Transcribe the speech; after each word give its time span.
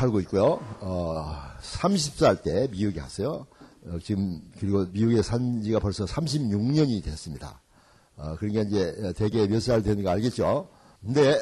살고 0.00 0.20
있고요. 0.20 0.58
어, 0.80 1.36
30살 1.60 2.42
때 2.42 2.68
미국에 2.70 3.00
갔어요. 3.00 3.46
어, 3.86 3.98
지금 4.02 4.40
그리고 4.58 4.86
미국에 4.86 5.20
산 5.20 5.62
지가 5.62 5.78
벌써 5.78 6.06
36년이 6.06 7.04
됐습니다. 7.04 7.60
어, 8.16 8.34
그러니까 8.38 8.62
이제 8.62 9.12
대개 9.14 9.46
몇 9.46 9.60
살 9.60 9.82
되는 9.82 10.02
거 10.02 10.08
알겠죠? 10.08 10.70
근데 11.02 11.38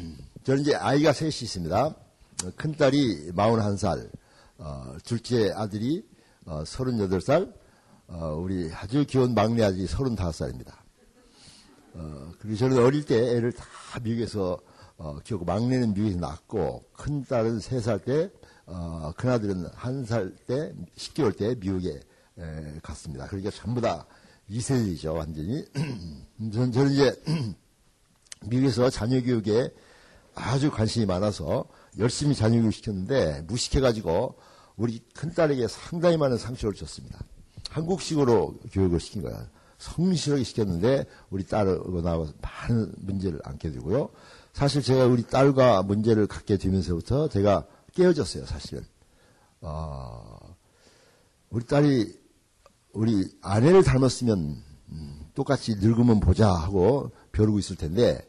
저는 0.44 0.62
이제 0.62 0.74
아이가 0.74 1.12
셋이 1.12 1.28
있습니다. 1.42 1.94
큰 2.56 2.72
딸이 2.72 3.32
41살, 3.32 4.10
어, 4.56 4.96
둘째 5.04 5.52
아들이 5.54 6.02
어, 6.46 6.62
38살, 6.62 7.52
어, 8.06 8.38
우리 8.42 8.70
아주 8.72 9.04
귀여운 9.06 9.34
막내 9.34 9.64
아들이 9.64 9.86
35살입니다. 9.86 10.72
어, 11.92 12.32
그리고 12.38 12.56
저는 12.56 12.78
어릴 12.82 13.04
때 13.04 13.16
애를 13.36 13.52
다 13.52 13.66
미국에서 14.02 14.58
어, 14.98 15.18
키우고 15.24 15.44
막내는 15.44 15.94
미국에서 15.94 16.18
낳고 16.18 16.84
큰 16.92 17.24
딸은 17.24 17.58
3살 17.60 18.04
때 18.04 18.30
어, 18.66 19.12
큰 19.16 19.30
아들은 19.30 19.66
한 19.74 20.04
살 20.04 20.34
때, 20.46 20.74
10개월 20.96 21.36
때 21.36 21.54
미국에 21.54 22.00
에, 22.38 22.78
갔습니다. 22.82 23.26
그러니까 23.26 23.50
전부 23.50 23.80
다 23.80 24.06
2세대이죠, 24.50 25.14
완전히. 25.14 25.64
저는, 26.52 26.72
저는 26.72 26.90
이제 26.92 27.22
미국에서 28.46 28.90
자녀 28.90 29.20
교육에 29.22 29.72
아주 30.34 30.70
관심이 30.70 31.06
많아서 31.06 31.64
열심히 31.98 32.34
자녀 32.34 32.60
교육 32.60 32.72
시켰는데 32.72 33.42
무식해가지고 33.46 34.34
우리 34.76 35.00
큰 35.14 35.32
딸에게 35.34 35.66
상당히 35.68 36.16
많은 36.16 36.36
상처를 36.38 36.74
줬습니다. 36.74 37.18
한국식으로 37.70 38.54
교육을 38.72 39.00
시킨 39.00 39.22
거야. 39.22 39.48
성실하게 39.78 40.44
시켰는데 40.44 41.06
우리 41.30 41.44
딸하고 41.46 42.02
나와 42.02 42.26
많은 42.40 42.92
문제를 42.98 43.40
안게 43.44 43.70
되고요. 43.72 44.10
사실 44.58 44.82
제가 44.82 45.06
우리 45.06 45.22
딸과 45.22 45.84
문제를 45.84 46.26
갖게 46.26 46.56
되면서부터 46.56 47.28
제가 47.28 47.64
깨어졌어요, 47.94 48.44
사실은. 48.44 48.84
어, 49.60 50.56
우리 51.48 51.64
딸이 51.64 52.12
우리 52.92 53.24
아내를 53.40 53.84
닮았으면 53.84 54.60
음, 54.88 55.20
똑같이 55.36 55.76
늙으면 55.76 56.18
보자 56.18 56.50
하고 56.50 57.12
벼르고 57.30 57.60
있을 57.60 57.76
텐데 57.76 58.20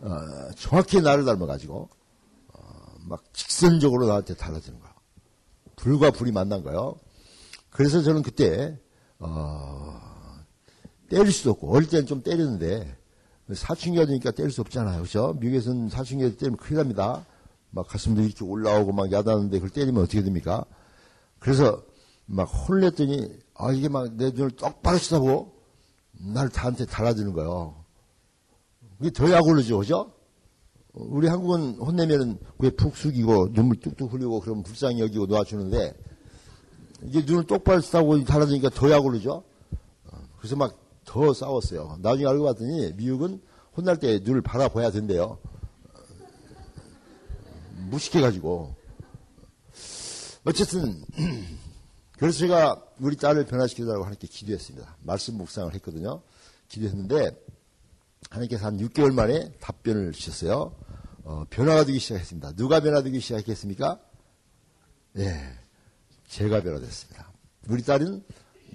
어, 0.00 0.16
정확히 0.56 1.02
나를 1.02 1.26
닮아가지고 1.26 1.90
어, 2.54 2.58
막 3.00 3.22
직선적으로 3.34 4.06
나한테 4.06 4.32
달라지는 4.32 4.80
거야. 4.80 4.94
불과 5.76 6.10
불이 6.10 6.32
만난 6.32 6.62
거예요. 6.62 6.98
그래서 7.68 8.00
저는 8.00 8.22
그때 8.22 8.80
어, 9.18 10.00
때릴 11.10 11.30
수도 11.32 11.50
없고 11.50 11.70
어릴 11.76 11.90
때는 11.90 12.06
좀 12.06 12.22
때렸는데 12.22 12.95
사춘기가 13.52 14.06
되니까 14.06 14.30
때릴 14.32 14.50
수 14.50 14.60
없잖아요. 14.60 14.98
그렇죠? 14.98 15.36
미국에서는 15.40 15.88
사춘기가 15.88 16.36
때리면 16.36 16.56
큰일 16.56 16.78
납니다. 16.78 17.24
막 17.70 17.86
가슴도 17.88 18.22
이렇게 18.22 18.44
올라오고 18.44 18.92
막 18.92 19.12
야단하는데 19.12 19.56
그걸 19.58 19.70
때리면 19.70 20.02
어떻게 20.02 20.22
됩니까? 20.22 20.64
그래서 21.38 21.82
막 22.26 22.44
혼냈더니 22.44 23.28
아 23.54 23.72
이게 23.72 23.88
막 23.88 24.16
내 24.16 24.30
눈을 24.30 24.50
똑바로 24.52 24.98
쳐다보고 24.98 25.54
날 26.34 26.48
다한테 26.48 26.86
달아주는 26.86 27.32
거예요. 27.34 27.84
그게 28.98 29.10
더 29.10 29.30
약올르죠, 29.30 29.78
그죠? 29.78 30.12
우리 30.92 31.28
한국은 31.28 31.74
혼내면은 31.74 32.38
그게 32.56 32.70
푹 32.70 32.96
숙이고 32.96 33.52
눈물 33.52 33.78
뚝뚝 33.78 34.12
흘리고 34.12 34.40
그러면 34.40 34.62
불쌍히 34.62 35.00
여기고 35.00 35.26
놓아주는데 35.26 35.94
이게 37.02 37.20
눈을 37.20 37.44
똑바로 37.44 37.82
싸고 37.82 38.24
달아주니까 38.24 38.70
더 38.70 38.90
약올르죠? 38.90 39.44
그래서 40.38 40.56
막 40.56 40.78
더 41.06 41.32
싸웠어요. 41.32 41.98
나중에 42.02 42.28
알고 42.28 42.44
봤더니 42.44 42.92
미국은 42.92 43.40
혼날 43.74 43.98
때 43.98 44.18
눈을 44.18 44.42
바라봐야 44.42 44.90
된대요. 44.90 45.38
무식해가지고. 47.88 48.74
어쨌든, 50.44 51.04
그래서 52.18 52.38
제가 52.38 52.82
우리 52.98 53.16
딸을 53.16 53.46
변화시키려고 53.46 54.02
하나님께 54.02 54.26
기도했습니다. 54.26 54.96
말씀 55.02 55.34
묵상을 55.38 55.72
했거든요. 55.74 56.22
기도했는데, 56.68 57.30
하나님께서 58.30 58.66
한 58.66 58.78
6개월 58.78 59.12
만에 59.14 59.52
답변을 59.60 60.12
주셨어요. 60.12 60.74
어, 61.24 61.44
변화가 61.50 61.84
되기 61.84 61.98
시작했습니다. 61.98 62.52
누가 62.52 62.80
변화되기 62.80 63.20
시작했습니까? 63.20 64.00
예, 65.18 65.58
제가 66.28 66.62
변화됐습니다. 66.62 67.32
우리 67.68 67.82
딸은 67.82 68.24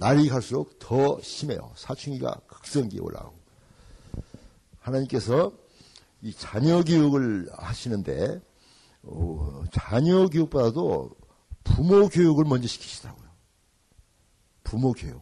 날이 0.01 0.29
갈수록 0.29 0.79
더 0.79 1.21
심해요. 1.21 1.71
사춘기가 1.75 2.33
극성기에 2.47 2.99
올라오고. 2.99 3.35
하나님께서 4.79 5.51
이 6.23 6.33
자녀 6.33 6.83
교육을 6.83 7.51
하시는데 7.53 8.41
어, 9.03 9.63
자녀 9.71 10.27
교육보다도 10.27 11.11
부모 11.63 12.09
교육을 12.09 12.45
먼저 12.45 12.67
시키시더라고요. 12.67 13.29
부모 14.63 14.91
교육. 14.93 15.21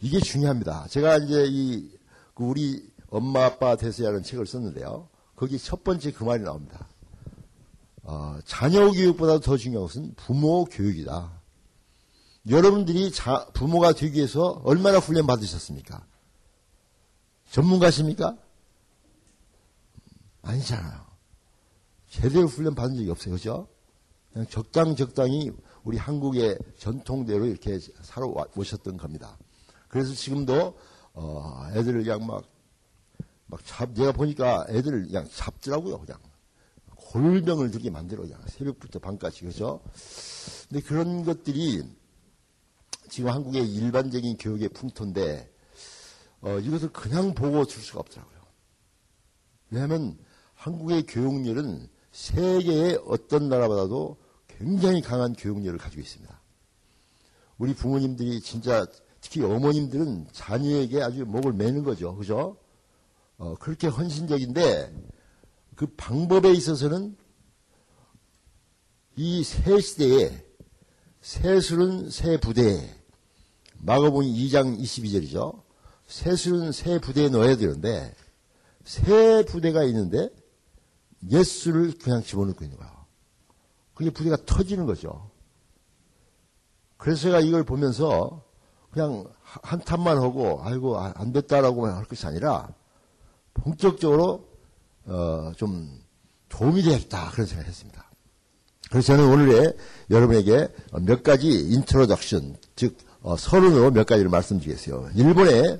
이게 0.00 0.18
중요합니다. 0.18 0.88
제가 0.88 1.18
이제 1.18 1.46
이, 1.48 1.88
그 2.34 2.42
우리 2.42 2.84
엄마 3.10 3.44
아빠 3.44 3.76
대세라는 3.76 4.24
책을 4.24 4.46
썼는데요. 4.46 5.08
거기 5.36 5.56
첫 5.56 5.84
번째 5.84 6.10
그 6.10 6.24
말이 6.24 6.42
나옵니다. 6.42 6.88
어, 8.02 8.40
자녀 8.44 8.90
교육보다 8.90 9.38
더 9.38 9.56
중요한 9.56 9.86
것은 9.86 10.14
부모 10.16 10.64
교육이다. 10.64 11.37
여러분들이 12.48 13.10
자, 13.12 13.46
부모가 13.52 13.92
되기 13.92 14.16
위해서 14.16 14.60
얼마나 14.64 14.98
훈련 14.98 15.26
받으셨습니까? 15.26 16.04
전문가십니까? 17.50 18.36
아니잖아요. 20.42 21.06
제대로 22.08 22.46
훈련 22.46 22.74
받은 22.74 22.96
적이 22.96 23.10
없어요. 23.10 23.34
그죠? 23.34 23.68
그냥 24.32 24.46
적당 24.48 24.96
적당히 24.96 25.50
우리 25.84 25.98
한국의 25.98 26.58
전통대로 26.78 27.46
이렇게 27.46 27.78
살아오셨던 28.02 28.96
겁니다. 28.96 29.38
그래서 29.88 30.14
지금도 30.14 30.78
어, 31.14 31.68
애들을 31.74 32.04
그냥 32.04 32.26
막, 32.26 32.44
막 33.46 33.60
잡, 33.64 33.92
내가 33.92 34.12
보니까 34.12 34.66
애들을 34.68 35.06
그냥 35.06 35.28
잡더라고요. 35.30 35.98
그냥. 35.98 36.18
골병을 36.94 37.70
들게 37.70 37.90
만들어, 37.90 38.22
그냥. 38.22 38.40
새벽부터 38.46 38.98
밤까지. 38.98 39.44
그죠? 39.44 39.80
근데 40.68 40.82
그런 40.82 41.24
것들이 41.24 41.82
지금 43.08 43.30
한국의 43.30 43.66
일반적인 43.72 44.36
교육의 44.38 44.70
풍토인데, 44.70 45.50
어, 46.40 46.58
이것을 46.58 46.92
그냥 46.92 47.34
보고 47.34 47.64
줄 47.64 47.82
수가 47.82 48.00
없더라고요. 48.00 48.38
왜냐하면 49.70 50.18
한국의 50.54 51.04
교육열은 51.06 51.88
세계의 52.12 53.00
어떤 53.06 53.48
나라보다도 53.48 54.16
굉장히 54.46 55.00
강한 55.00 55.34
교육열을 55.34 55.78
가지고 55.78 56.02
있습니다. 56.02 56.40
우리 57.58 57.74
부모님들이 57.74 58.40
진짜 58.40 58.86
특히 59.20 59.42
어머님들은 59.42 60.28
자녀에게 60.32 61.02
아주 61.02 61.24
목을 61.26 61.52
매는 61.52 61.82
거죠. 61.82 62.14
그죠? 62.16 62.56
어, 63.36 63.54
그렇게 63.56 63.86
헌신적인데 63.88 64.92
그 65.76 65.86
방법에 65.96 66.50
있어서는 66.52 67.16
이 69.16 69.42
새 69.42 69.80
시대에 69.80 70.44
새술은 71.20 72.10
새 72.10 72.38
부대에 72.38 72.94
마가복음 73.78 74.24
2장 74.26 74.78
22절이죠. 74.80 75.62
새술은 76.06 76.72
새 76.72 76.98
부대에 76.98 77.28
넣어야 77.28 77.56
되는데 77.56 78.14
새 78.84 79.44
부대가 79.44 79.84
있는데 79.84 80.30
예수를 81.30 81.98
그냥 81.98 82.22
집어넣고 82.22 82.64
있는 82.64 82.78
거야. 82.78 83.06
그게 83.94 84.10
부대가 84.10 84.36
터지는 84.46 84.86
거죠. 84.86 85.30
그래서 86.96 87.22
제가 87.22 87.40
이걸 87.40 87.64
보면서 87.64 88.44
그냥 88.90 89.26
한탄만 89.42 90.18
하고 90.18 90.60
아이고 90.62 90.98
안 90.98 91.32
됐다라고만 91.32 91.94
할 91.94 92.04
것이 92.04 92.26
아니라 92.26 92.72
본격적으로 93.54 94.48
어, 95.06 95.52
좀 95.56 96.00
도움이 96.48 96.82
되겠다 96.82 97.30
그런 97.30 97.46
생각을 97.46 97.68
했습니다. 97.68 98.07
그래서 98.90 99.08
저는 99.08 99.28
오늘에 99.28 99.72
여러분에게 100.10 100.68
몇 101.02 101.22
가지 101.22 101.48
introduction 101.48 102.56
즉 102.76 102.96
어, 103.22 103.36
서론으로 103.36 103.90
몇 103.90 104.06
가지를 104.06 104.30
말씀드리겠어요. 104.30 105.10
일본에 105.14 105.78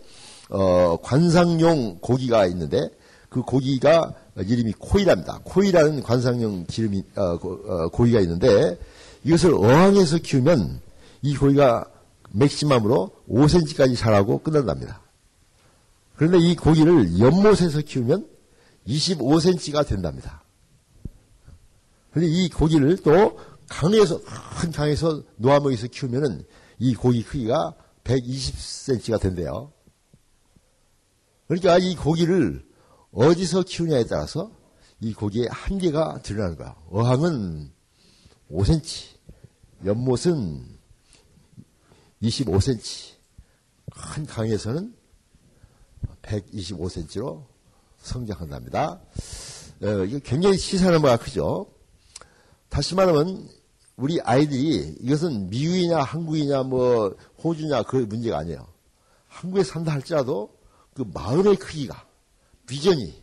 어, 0.51 0.97
관상용 1.03 1.99
고기가 2.01 2.47
있는데 2.47 2.91
그 3.29 3.43
고기가 3.43 4.15
이름이 4.37 4.75
코이랍니다. 4.79 5.41
코이라는 5.45 6.03
관상용 6.03 6.67
기름이 6.67 7.05
어, 7.17 7.39
고, 7.39 7.61
어, 7.67 7.89
고기가 7.89 8.21
있는데 8.21 8.79
이것을 9.25 9.55
어항에서 9.55 10.19
키우면 10.19 10.81
이 11.23 11.37
고기가 11.37 11.87
maximum으로 12.31 13.11
5cm까지 13.29 13.97
자라고 13.97 14.39
끝난답니다. 14.39 15.01
그런데 16.17 16.39
이 16.39 16.57
고기를 16.57 17.19
연못에서 17.19 17.81
키우면 17.83 18.27
25cm가 18.87 19.87
된답니다. 19.87 20.43
그런데 22.19 22.26
이 22.26 22.49
고기를 22.49 22.97
또 22.99 23.38
강에서 23.69 24.20
큰 24.61 24.73
강에서 24.73 25.23
놓아먹여서 25.37 25.87
키우면은 25.87 26.44
이 26.81 26.94
고기 26.94 27.23
크기가 27.23 27.76
120cm가 28.03 29.20
된대요. 29.20 29.73
그러니까 31.47 31.79
이 31.79 31.94
고기를 31.94 32.67
어디서 33.12 33.62
키우냐에 33.62 34.05
따라서 34.05 34.50
이 35.00 35.15
고기의 35.15 35.49
한계가 35.53 36.23
드러나는 36.23 36.56
거야. 36.56 36.75
어항은 36.91 37.70
5cm, 38.50 39.17
연못은 39.85 40.76
25cm, 42.21 43.14
큰 43.93 44.26
강에서는 44.26 44.93
125cm로 46.23 47.47
성장한답니다. 47.99 49.00
어, 49.82 50.05
이게 50.05 50.19
굉장히 50.19 50.59
시사하는 50.59 51.00
바가 51.00 51.19
크죠. 51.19 51.78
다시 52.79 52.95
말하면 52.95 53.49
우리 53.97 54.21
아이들이 54.21 54.95
이것은 55.01 55.51
미국이냐 55.51 55.99
한국이냐 55.99 56.63
뭐 56.63 57.13
호주냐 57.43 57.83
그 57.83 57.97
문제가 57.97 58.39
아니에요. 58.39 58.69
한국에 59.27 59.65
산다 59.65 59.91
할지라도 59.91 60.55
그 60.95 61.05
마을의 61.13 61.57
크기가 61.57 62.07
비전이 62.69 63.21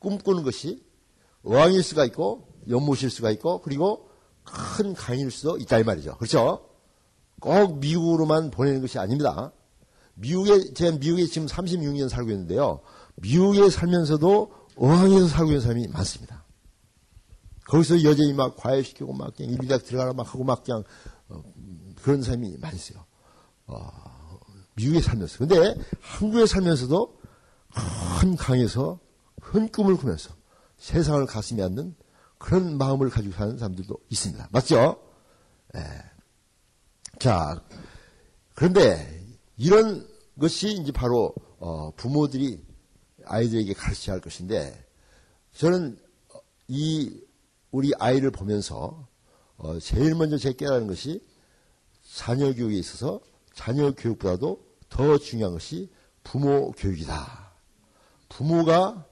꿈꾸는 0.00 0.42
것이 0.42 0.82
어항일 1.44 1.84
수가 1.84 2.04
있고 2.06 2.48
연못일 2.68 3.08
수가 3.10 3.30
있고 3.30 3.60
그리고 3.60 4.08
큰 4.42 4.94
강일 4.94 5.30
수도 5.30 5.58
있다 5.58 5.78
이 5.78 5.84
말이죠. 5.84 6.16
그렇죠? 6.16 6.68
꼭 7.38 7.78
미국으로만 7.78 8.50
보내는 8.50 8.80
것이 8.80 8.98
아닙니다. 8.98 9.52
미국에 10.14 10.74
제가 10.74 10.98
미국에 10.98 11.26
지금 11.26 11.46
36년 11.46 12.08
살고 12.08 12.32
있는데요. 12.32 12.80
미국에 13.14 13.70
살면서도 13.70 14.52
어항에서 14.74 15.28
살고 15.28 15.50
있는 15.52 15.60
사람이 15.60 15.86
많습니다. 15.86 16.41
거기서 17.66 18.02
여전히 18.04 18.32
막 18.32 18.56
과외시키고 18.56 19.12
막 19.12 19.34
그냥 19.36 19.52
일비대학 19.52 19.84
들어가라 19.84 20.12
막 20.12 20.28
하고 20.28 20.44
막 20.44 20.64
그냥 20.64 20.84
어, 21.28 21.42
그런 22.02 22.22
사람이 22.22 22.56
있어요. 22.74 23.04
어, 23.66 23.88
미국에 24.74 25.00
살면서. 25.00 25.38
근데 25.38 25.74
한국에 26.00 26.46
살면서도 26.46 27.18
큰 28.20 28.36
강에서 28.36 28.98
큰 29.40 29.68
꿈을 29.68 29.96
꾸면서 29.96 30.34
세상을 30.78 31.24
가슴에 31.26 31.62
안는 31.62 31.94
그런 32.38 32.76
마음을 32.76 33.08
가지고 33.08 33.34
사는 33.34 33.56
사람들도 33.56 33.96
있습니다. 34.10 34.48
맞죠? 34.50 35.00
예. 35.76 35.80
자, 37.18 37.62
그런데 38.54 39.24
이런 39.56 40.08
것이 40.40 40.72
이제 40.72 40.90
바로 40.90 41.34
어, 41.58 41.92
부모들이 41.96 42.60
아이들에게 43.24 43.72
가르쳐야 43.74 44.14
할 44.14 44.20
것인데 44.20 44.84
저는 45.54 45.98
이 46.68 47.20
우리 47.72 47.90
아이를 47.98 48.30
보면서 48.30 49.08
어, 49.56 49.78
제일 49.80 50.14
먼저 50.14 50.38
제 50.38 50.52
깨달은 50.52 50.86
것이 50.86 51.24
자녀 52.14 52.54
교육에 52.54 52.76
있어서 52.76 53.20
자녀 53.54 53.92
교육보다도 53.92 54.64
더 54.88 55.18
중요한 55.18 55.54
것이 55.54 55.90
부모 56.22 56.70
교육이다. 56.72 57.52
부모가 58.28 59.06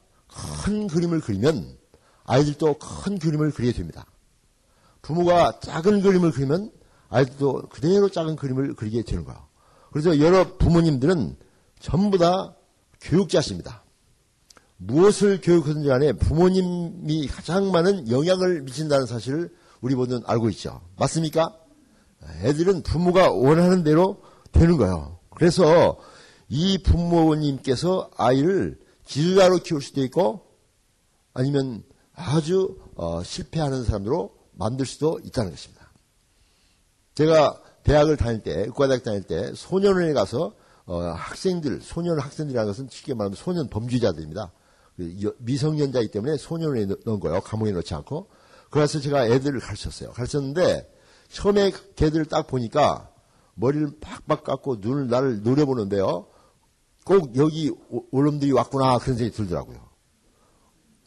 큰 0.62 0.86
그림을 0.86 1.20
그리면 1.20 1.76
아이들도 2.24 2.78
큰 2.78 3.18
그림을 3.18 3.50
그리게 3.50 3.72
됩니다. 3.72 4.06
부모가 5.02 5.58
작은 5.60 6.02
그림을 6.02 6.30
그리면 6.30 6.70
아이들도 7.08 7.68
그대로 7.70 8.08
작은 8.08 8.36
그림을 8.36 8.74
그리게 8.74 9.02
되는 9.02 9.24
거예요. 9.24 9.48
그래서 9.90 10.20
여러 10.20 10.56
부모님들은 10.56 11.36
전부 11.80 12.18
다 12.18 12.54
교육자십니다. 13.00 13.82
무엇을 14.82 15.40
교육하든지 15.42 15.88
간에 15.88 16.12
부모님이 16.14 17.26
가장 17.26 17.70
많은 17.70 18.10
영향을 18.10 18.62
미친다는 18.62 19.06
사실을 19.06 19.54
우리 19.82 19.94
모두는 19.94 20.22
알고 20.26 20.48
있죠. 20.50 20.80
맞습니까? 20.98 21.54
애들은 22.42 22.82
부모가 22.82 23.30
원하는 23.30 23.82
대로 23.84 24.22
되는 24.52 24.78
거예요. 24.78 25.18
그래서 25.30 25.98
이 26.48 26.78
부모님께서 26.78 28.10
아이를 28.16 28.78
지도자로 29.04 29.58
키울 29.58 29.82
수도 29.82 30.02
있고 30.02 30.46
아니면 31.34 31.82
아주 32.14 32.78
어, 32.96 33.22
실패하는 33.22 33.84
사람으로 33.84 34.34
만들 34.52 34.86
수도 34.86 35.20
있다는 35.22 35.50
것입니다. 35.50 35.92
제가 37.14 37.60
대학을 37.82 38.16
다닐 38.16 38.42
때, 38.42 38.62
의과대학 38.62 39.02
다닐 39.02 39.22
때 39.22 39.52
소년원에 39.54 40.12
가서 40.14 40.54
어, 40.86 41.00
학생들, 41.00 41.80
소년 41.82 42.18
학생들이라는 42.18 42.70
것은 42.70 42.88
쉽게 42.90 43.14
말하면 43.14 43.36
소년 43.36 43.68
범죄자들입니다. 43.68 44.52
그 45.00 45.37
미성년자이기 45.38 46.11
때문에 46.11 46.37
소년원에 46.37 46.87
넣은 47.05 47.20
거예요. 47.20 47.41
감옥에 47.41 47.73
넣지 47.73 47.94
않고. 47.94 48.29
그래서 48.70 49.00
제가 49.00 49.26
애들을 49.26 49.58
가르쳤어요. 49.61 50.12
가르쳤는데 50.12 50.93
처음에 51.31 51.73
걔들을 51.97 52.26
딱 52.26 52.47
보니까 52.47 53.11
머리를 53.55 53.99
팍팍 54.00 54.44
깎고 54.44 54.76
눈을 54.81 55.08
나를 55.08 55.43
노려보는데요. 55.43 56.26
꼭 57.05 57.37
여기 57.37 57.73
오름들이 58.11 58.52
왔구나 58.52 58.99
그런 58.99 59.17
생각이 59.17 59.37
들더라고요. 59.37 59.79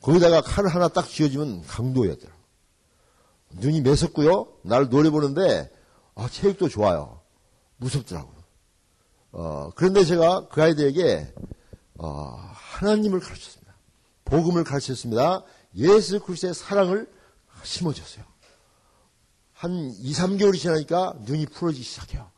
거기다가 0.02 0.42
칼을 0.42 0.70
하나 0.70 0.88
딱 0.90 1.08
쥐어주면 1.08 1.64
강도였더라고요. 1.64 2.44
눈이 3.56 3.82
매섭고요. 3.82 4.48
나를 4.64 4.90
노려보는데 4.90 5.72
아, 6.16 6.28
체육도 6.30 6.70
좋아요. 6.70 7.22
무섭더라고요. 7.78 8.44
어, 9.32 9.70
그런데 9.76 10.04
제가 10.04 10.48
그 10.50 10.62
아이들에게 10.62 11.34
어, 12.00 12.52
하나님을 12.54 13.20
가르쳤습니다. 13.20 13.63
복음을 14.26 14.64
가르쳤습니다. 14.64 15.44
예수 15.76 16.20
그리스도의 16.20 16.54
사랑을 16.54 17.12
심어줬어요. 17.64 18.26
한 19.54 19.72
2, 19.98 20.12
3개월이 20.12 20.60
지나니까 20.60 21.16
눈이 21.22 21.46
풀어지기 21.48 21.84
시작해요. 21.84 22.30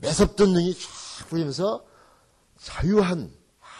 매섭던 0.00 0.52
눈이 0.52 0.74
쫙 0.74 1.28
풀리면서 1.28 1.84
자유한 2.60 3.32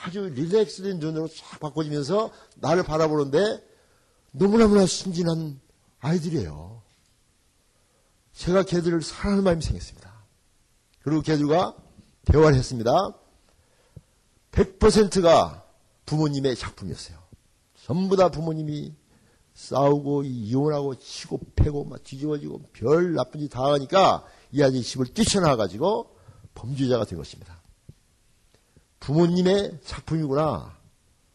아주 0.04 0.20
릴렉스된 0.20 0.98
눈으로 0.98 1.28
쫙 1.28 1.60
바꿔지면서 1.60 2.30
나를 2.56 2.82
바라보는데 2.82 3.62
너무나무나 4.30 4.86
순진한 4.86 5.60
아이들이에요. 6.00 6.82
제가 8.34 8.64
걔들을 8.64 9.02
사랑하는 9.02 9.44
마음이 9.44 9.62
생겼습니다. 9.62 10.12
그리고 11.02 11.22
걔들과 11.22 11.76
대화를 12.26 12.56
했습니다. 12.56 12.90
100%가 14.52 15.64
부모님의 16.06 16.56
작품이었어요. 16.56 17.23
전부 17.84 18.16
다 18.16 18.30
부모님이 18.30 18.94
싸우고 19.52 20.22
이혼하고 20.22 20.94
치고 20.94 21.38
패고 21.54 21.84
막 21.84 22.02
뒤집어지고 22.02 22.62
별 22.72 23.12
나쁜 23.12 23.40
짓 23.40 23.50
다 23.50 23.62
하니까 23.74 24.24
이 24.52 24.62
아이 24.62 24.80
집을 24.82 25.12
뛰쳐나와가지고 25.12 26.16
범죄자가 26.54 27.04
된 27.04 27.18
것입니다. 27.18 27.60
부모님의 29.00 29.80
작품이구나. 29.84 30.74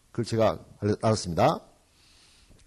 그걸 0.09 0.25
제가 0.25 0.59
알았습니다. 1.03 1.61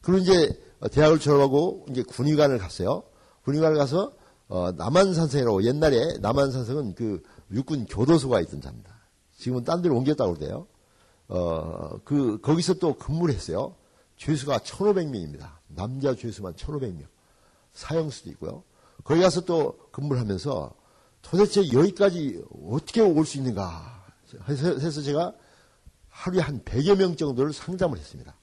그리고 0.01 0.19
이제 0.23 0.63
대학을 0.93 1.19
졸업하고 1.19 1.87
이제 1.91 2.05
군의관을 2.05 2.59
갔어요. 2.59 3.03
군의관을 3.43 3.77
가서 3.79 4.13
어, 4.49 4.71
남한산성이라고 4.71 5.65
옛날에 5.65 6.19
남한산성은 6.21 6.95
그 6.95 7.21
육군 7.51 7.87
교도소가 7.87 8.41
있던 8.43 8.61
자입니다. 8.61 8.95
지금은 9.39 9.65
딴 9.65 9.83
데로 9.83 9.97
옮겼다고 9.97 10.35
그러대요. 10.35 10.69
어, 11.35 11.99
그, 12.05 12.39
거기서 12.43 12.75
또 12.75 12.95
근무를 12.95 13.35
했어요. 13.35 13.75
죄수가 14.19 14.59
1,500명입니다. 14.59 15.51
남자 15.69 16.15
죄수만 16.15 16.53
1,500명. 16.55 17.07
사형수도 17.73 18.31
있고요. 18.33 18.65
거기 19.03 19.23
가서 19.23 19.41
또 19.41 19.79
근무를 19.93 20.21
하면서 20.21 20.75
도대체 21.23 21.73
여기까지 21.73 22.43
어떻게 22.69 23.01
올 23.01 23.25
수 23.25 23.39
있는가 23.39 24.05
해서 24.49 25.01
제가 25.01 25.35
하루에 26.11 26.41
한 26.43 26.61
100여 26.65 26.97
명 26.99 27.17
정도를 27.17 27.53
상담을 27.55 27.99
했습니다. 27.99 28.35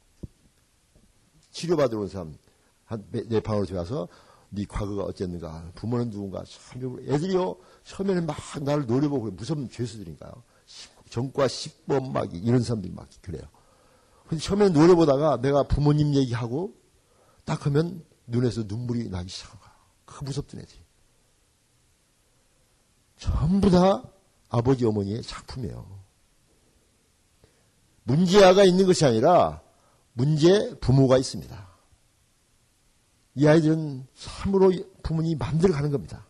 치료받으러 1.51 2.01
온 2.01 2.07
사람 2.07 2.35
한내 2.85 3.39
방으로 3.41 3.65
들어가서 3.65 4.07
네 4.49 4.65
과거가 4.67 5.03
어쨌는가, 5.03 5.71
부모는 5.75 6.09
누군가, 6.09 6.43
참, 6.43 6.97
애들이요, 7.07 7.55
처음에는 7.83 8.25
막 8.25 8.35
나를 8.61 8.87
노려보고 8.87 9.29
무섭은 9.29 9.69
죄수들인가요? 9.69 10.31
전과 11.09 11.47
10번 11.47 12.11
막 12.11 12.33
이런 12.33 12.61
사람들이 12.61 12.93
막 12.93 13.07
그래요. 13.21 13.43
근데 14.27 14.43
처음에 14.43 14.69
노려보다가 14.69 15.41
내가 15.41 15.63
부모님 15.63 16.13
얘기하고 16.13 16.73
딱 17.45 17.65
하면 17.65 18.05
눈에서 18.27 18.63
눈물이 18.67 19.09
나기 19.09 19.29
시작한 19.29 19.59
거야. 19.59 19.71
그 20.05 20.23
무섭던 20.23 20.61
애들이. 20.61 20.79
전부 23.17 23.69
다 23.69 24.03
아버지 24.49 24.85
어머니의 24.85 25.23
작품이에요. 25.23 25.99
문제아가 28.03 28.63
있는 28.63 28.85
것이 28.85 29.05
아니라 29.05 29.61
문제 30.13 30.75
부모가 30.79 31.17
있습니다. 31.17 31.67
이 33.35 33.47
아이들은 33.47 34.07
참으로 34.15 34.71
부모님이 35.03 35.35
마음대로 35.35 35.73
가는 35.73 35.91
겁니다. 35.91 36.25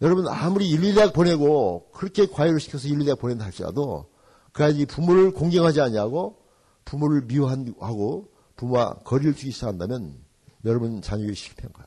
여러분 0.00 0.28
아무리 0.28 0.72
윤리대학 0.72 1.12
보내고 1.12 1.90
그렇게 1.92 2.26
과외를 2.26 2.60
시켜서 2.60 2.88
윤리대학 2.88 3.18
보낸다 3.18 3.44
할지라도 3.44 4.06
그 4.52 4.64
아이들이 4.64 4.86
부모를 4.86 5.32
공경하지 5.32 5.80
않냐고 5.80 6.38
부모를 6.84 7.22
미워하고 7.22 8.28
부모와 8.56 8.94
거리를 9.04 9.34
두기 9.34 9.50
시작한다면 9.50 10.14
여러분 10.64 11.02
자녀이 11.02 11.34
실패한 11.34 11.72
거예요. 11.72 11.86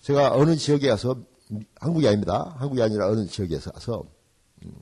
제가 0.00 0.34
어느 0.34 0.56
지역에 0.56 0.88
가서 0.88 1.16
한국이 1.80 2.06
아닙니다. 2.06 2.54
한국이 2.58 2.82
아니라 2.82 3.08
어느 3.08 3.26
지역에 3.26 3.58
가서 3.58 4.04
음, 4.64 4.72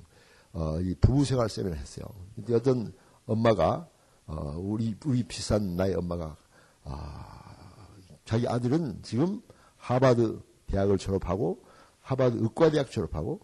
어, 0.52 0.80
이 0.80 0.94
부부 1.00 1.24
생활 1.24 1.48
세미나를 1.48 1.80
했어요. 1.80 2.06
근데 2.34 2.54
어떤 2.54 2.92
엄마가 3.26 3.88
어, 4.26 4.56
우리 4.58 4.96
우리 5.04 5.22
비싼 5.22 5.76
나의 5.76 5.94
엄마가 5.94 6.36
아, 6.84 7.86
자기 8.24 8.48
아들은 8.48 9.00
지금 9.02 9.40
하버드 9.76 10.40
대학을 10.66 10.98
졸업하고 10.98 11.62
하버드 12.02 12.38
의과대학 12.38 12.90
졸업하고 12.90 13.40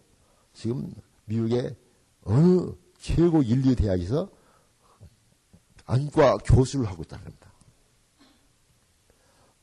지금 0.53 0.93
미국의 1.25 1.75
어느 2.23 2.71
최고 2.99 3.41
인류 3.41 3.75
대학에서 3.75 4.29
안과 5.85 6.37
교수를 6.37 6.85
하고 6.87 7.03
있다는 7.03 7.23
겁니다. 7.23 7.51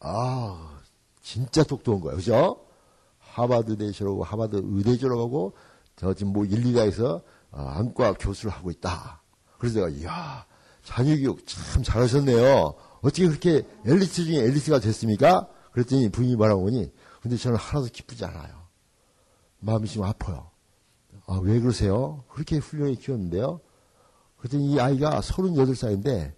아, 0.00 0.80
진짜 1.22 1.62
똑똑한 1.62 2.00
거예요. 2.00 2.16
그죠? 2.16 2.66
하버드 3.18 3.76
대 3.76 3.90
졸업하고 3.92 4.24
하버드 4.24 4.60
의대 4.64 4.96
졸업하고 4.96 5.54
저 5.96 6.12
지금 6.14 6.32
뭐 6.32 6.44
인류대학에서 6.44 7.22
어, 7.52 7.60
안과 7.60 8.14
교수를 8.14 8.52
하고 8.52 8.70
있다. 8.70 9.22
그래서 9.58 9.80
내가 9.80 9.88
이야 9.90 10.46
자녀 10.84 11.16
교육 11.16 11.46
참 11.46 11.82
잘하셨네요. 11.82 12.74
어떻게 13.00 13.26
그렇게 13.26 13.66
엘리트 13.84 14.24
중에 14.24 14.38
엘리트가 14.38 14.80
됐습니까? 14.80 15.48
그랬더니 15.72 16.10
부인이 16.10 16.36
말하고 16.36 16.62
보니 16.62 16.92
근데 17.20 17.36
저는 17.36 17.58
하나도 17.58 17.90
기쁘지 17.92 18.24
않아요. 18.24 18.55
마음이 19.60 19.88
좀 19.88 20.04
아파요. 20.04 20.50
아, 21.26 21.40
왜 21.42 21.58
그러세요? 21.60 22.24
그렇게 22.28 22.58
훌륭히 22.58 22.96
키웠는데요. 22.96 23.60
그랬더니 24.38 24.72
이 24.72 24.80
아이가 24.80 25.20
38살인데 25.20 26.32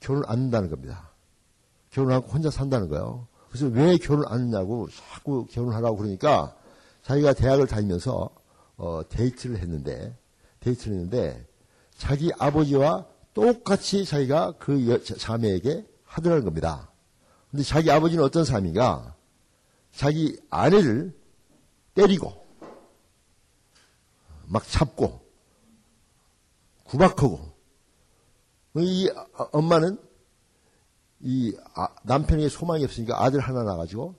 결혼 0.00 0.24
안 0.26 0.38
한다는 0.38 0.70
겁니다. 0.70 1.10
결혼하고 1.90 2.28
혼자 2.28 2.50
산다는 2.50 2.88
거예요. 2.88 3.26
그래서 3.48 3.66
왜 3.66 3.96
결혼 3.98 4.24
안 4.26 4.40
하냐고 4.40 4.88
자꾸 4.88 5.46
결혼하라고 5.50 5.96
그러니까 5.96 6.54
자기가 7.02 7.32
대학을 7.34 7.66
다니면서 7.66 8.30
어, 8.76 9.02
데이트를 9.08 9.58
했는데 9.58 10.16
데이트를 10.60 10.94
했는데 10.94 11.46
자기 11.96 12.30
아버지와 12.38 13.06
똑같이 13.34 14.04
자기가 14.04 14.54
그 14.58 14.88
여, 14.88 15.02
자매에게 15.02 15.86
하더라는 16.04 16.44
겁니다. 16.44 16.90
근데 17.50 17.62
자기 17.64 17.90
아버지는 17.90 18.24
어떤 18.24 18.44
사람인가? 18.44 19.14
자기 19.92 20.38
아내를 20.50 21.12
때리고 21.94 22.39
막 24.50 24.66
잡고 24.68 25.20
구박하고 26.84 27.40
이 28.78 29.08
엄마는 29.52 29.96
이 31.20 31.56
아, 31.74 31.88
남편에게 32.02 32.48
소망이 32.48 32.84
없으니까 32.84 33.22
아들 33.22 33.40
하나 33.40 33.62
낳아가지고 33.62 34.16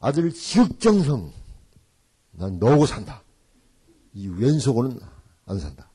아들을 0.00 0.32
지극정성 0.32 1.32
난 2.32 2.58
너고 2.58 2.86
산다. 2.86 3.22
이 4.14 4.28
왼속으로는 4.28 4.98
안 5.44 5.58
산다. 5.58 5.90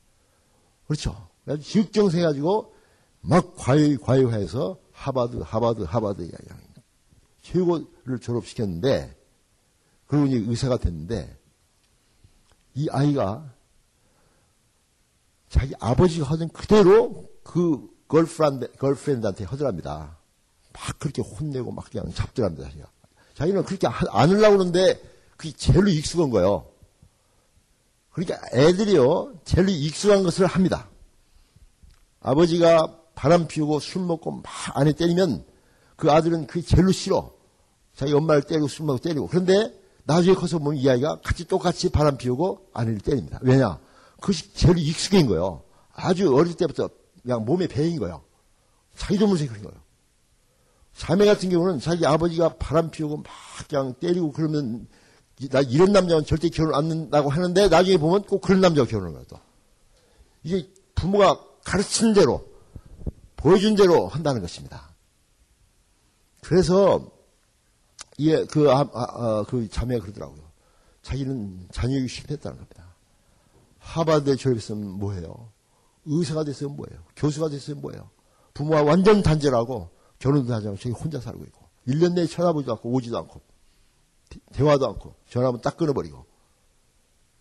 그렇죠. 0.86 1.28
지극정성 1.62 2.20
해가지고 2.20 2.76
막 3.22 3.56
과외 3.56 3.98
과외해서 3.98 4.78
하바드 4.92 5.38
하바드 5.38 5.84
하바드 5.84 6.32
최고를 7.42 8.20
졸업시켰는데 8.22 9.18
그러고 10.06 10.28
이제 10.28 10.38
의사가 10.38 10.78
됐는데 10.78 11.36
이 12.76 12.90
아이가 12.92 13.55
자기 15.56 15.74
아버지가 15.80 16.26
하던 16.32 16.50
그대로 16.50 17.24
그 17.42 17.88
girlfriend, 18.10 18.74
girlfriend한테 18.74 19.46
하더랍니다. 19.46 20.18
막 20.74 21.00
그렇게 21.00 21.22
혼내고 21.22 21.72
막 21.72 21.90
그냥 21.90 22.12
잡더랍니다, 22.14 22.66
자기가. 22.66 22.90
자기는 23.36 23.64
그렇게 23.64 23.88
안 23.88 24.30
하려고 24.32 24.58
그러는데 24.58 25.02
그게 25.38 25.56
제일로 25.56 25.88
익숙한 25.88 26.30
거예요. 26.30 26.68
그러니까 28.12 28.38
애들이요, 28.54 29.40
제일로 29.46 29.72
익숙한 29.72 30.24
것을 30.24 30.46
합니다. 30.46 30.90
아버지가 32.20 33.00
바람 33.16 33.48
피우고 33.48 33.80
술 33.80 34.02
먹고 34.04 34.32
막 34.32 34.44
아내 34.74 34.92
때리면 34.92 35.46
그 35.96 36.12
아들은 36.12 36.48
그게 36.48 36.66
제일로 36.66 36.92
싫어. 36.92 37.34
자기 37.96 38.12
엄마를 38.12 38.42
때리고 38.42 38.68
술 38.68 38.88
먹고 38.88 39.00
때리고. 39.00 39.28
그런데 39.28 39.74
나중에 40.04 40.36
커서 40.36 40.60
보면 40.60 40.76
이 40.76 40.90
아이가 40.90 41.22
같이 41.24 41.46
똑같이 41.46 41.88
바람 41.90 42.18
피우고 42.18 42.68
아내를 42.74 43.00
때립니다. 43.00 43.40
왜냐? 43.42 43.80
그것이 44.26 44.52
제일 44.54 44.80
익숙한 44.80 45.28
거예요. 45.28 45.62
아주 45.94 46.36
어릴 46.36 46.56
때부터 46.56 46.90
그냥 47.22 47.46
몸에 47.46 47.68
배인 47.68 48.00
거예요. 48.00 48.24
자기도 48.98 49.28
모르게 49.28 49.46
그런 49.48 49.64
거예요. 49.64 49.80
자매 50.96 51.26
같은 51.26 51.50
경우는 51.50 51.80
자기 51.80 52.08
아버지가 52.08 52.58
바람 52.58 52.90
피우고 52.90 53.18
막 53.18 53.26
그냥 53.70 53.94
때리고 54.00 54.32
그러면 54.32 54.88
나 55.52 55.62
이런 55.62 55.92
남자는 55.92 56.26
절대 56.26 56.50
결혼 56.50 56.74
안 56.74 56.90
한다고 56.90 57.30
하는데 57.30 57.68
나중에 57.68 57.98
보면 57.98 58.24
꼭 58.24 58.42
그런 58.42 58.62
남자가 58.62 58.90
결혼을. 58.90 59.26
또. 59.28 59.40
이게 60.44 60.68
부모가 60.96 61.40
가르친 61.64 62.14
대로 62.14 62.48
보여준 63.36 63.76
대로 63.76 64.08
한다는 64.08 64.42
것입니다. 64.42 64.90
그래서 66.42 67.12
예, 68.20 68.44
그, 68.46 68.72
아, 68.72 68.80
아, 68.80 68.88
아, 68.94 69.46
그 69.48 69.70
자매가 69.70 70.02
그러더라고요. 70.02 70.42
자기는 71.04 71.68
자녀교육 71.72 72.10
실패했다는 72.10 72.58
겁니다. 72.58 72.85
하바드에 73.86 74.36
졸업했으면 74.36 75.00
뭐예요? 75.00 75.52
의사가 76.06 76.44
됐으면 76.44 76.76
뭐예요? 76.76 77.04
교수가 77.16 77.50
됐으면 77.50 77.82
뭐예요? 77.82 78.10
부모와 78.54 78.84
완전 78.84 79.22
단절하고 79.22 79.90
결혼도 80.20 80.54
하지 80.54 80.68
않고 80.68 80.80
저기 80.80 80.94
혼자 80.94 81.20
살고 81.20 81.44
있고 81.46 81.66
1년 81.88 82.14
내에 82.14 82.26
쳐다보지도 82.26 82.74
않고 82.74 82.92
오지도 82.92 83.18
않고 83.20 83.42
대화도 84.54 84.88
않고 84.88 85.16
전화하면 85.30 85.62
딱 85.62 85.78
끊어버리고 85.78 86.26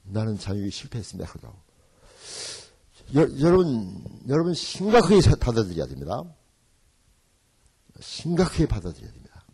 나는 0.03 0.39
자녀에 0.39 0.69
실패했습니다. 0.69 1.31
그러더라고. 1.31 1.59
여러분, 3.15 4.05
여러분 4.29 4.55
심각하게 4.55 5.21
받아들여야 5.39 5.87
됩니다. 5.87 6.25
심각하게 8.01 8.67
받아들여야 8.67 9.11
됩니다. 9.13 9.45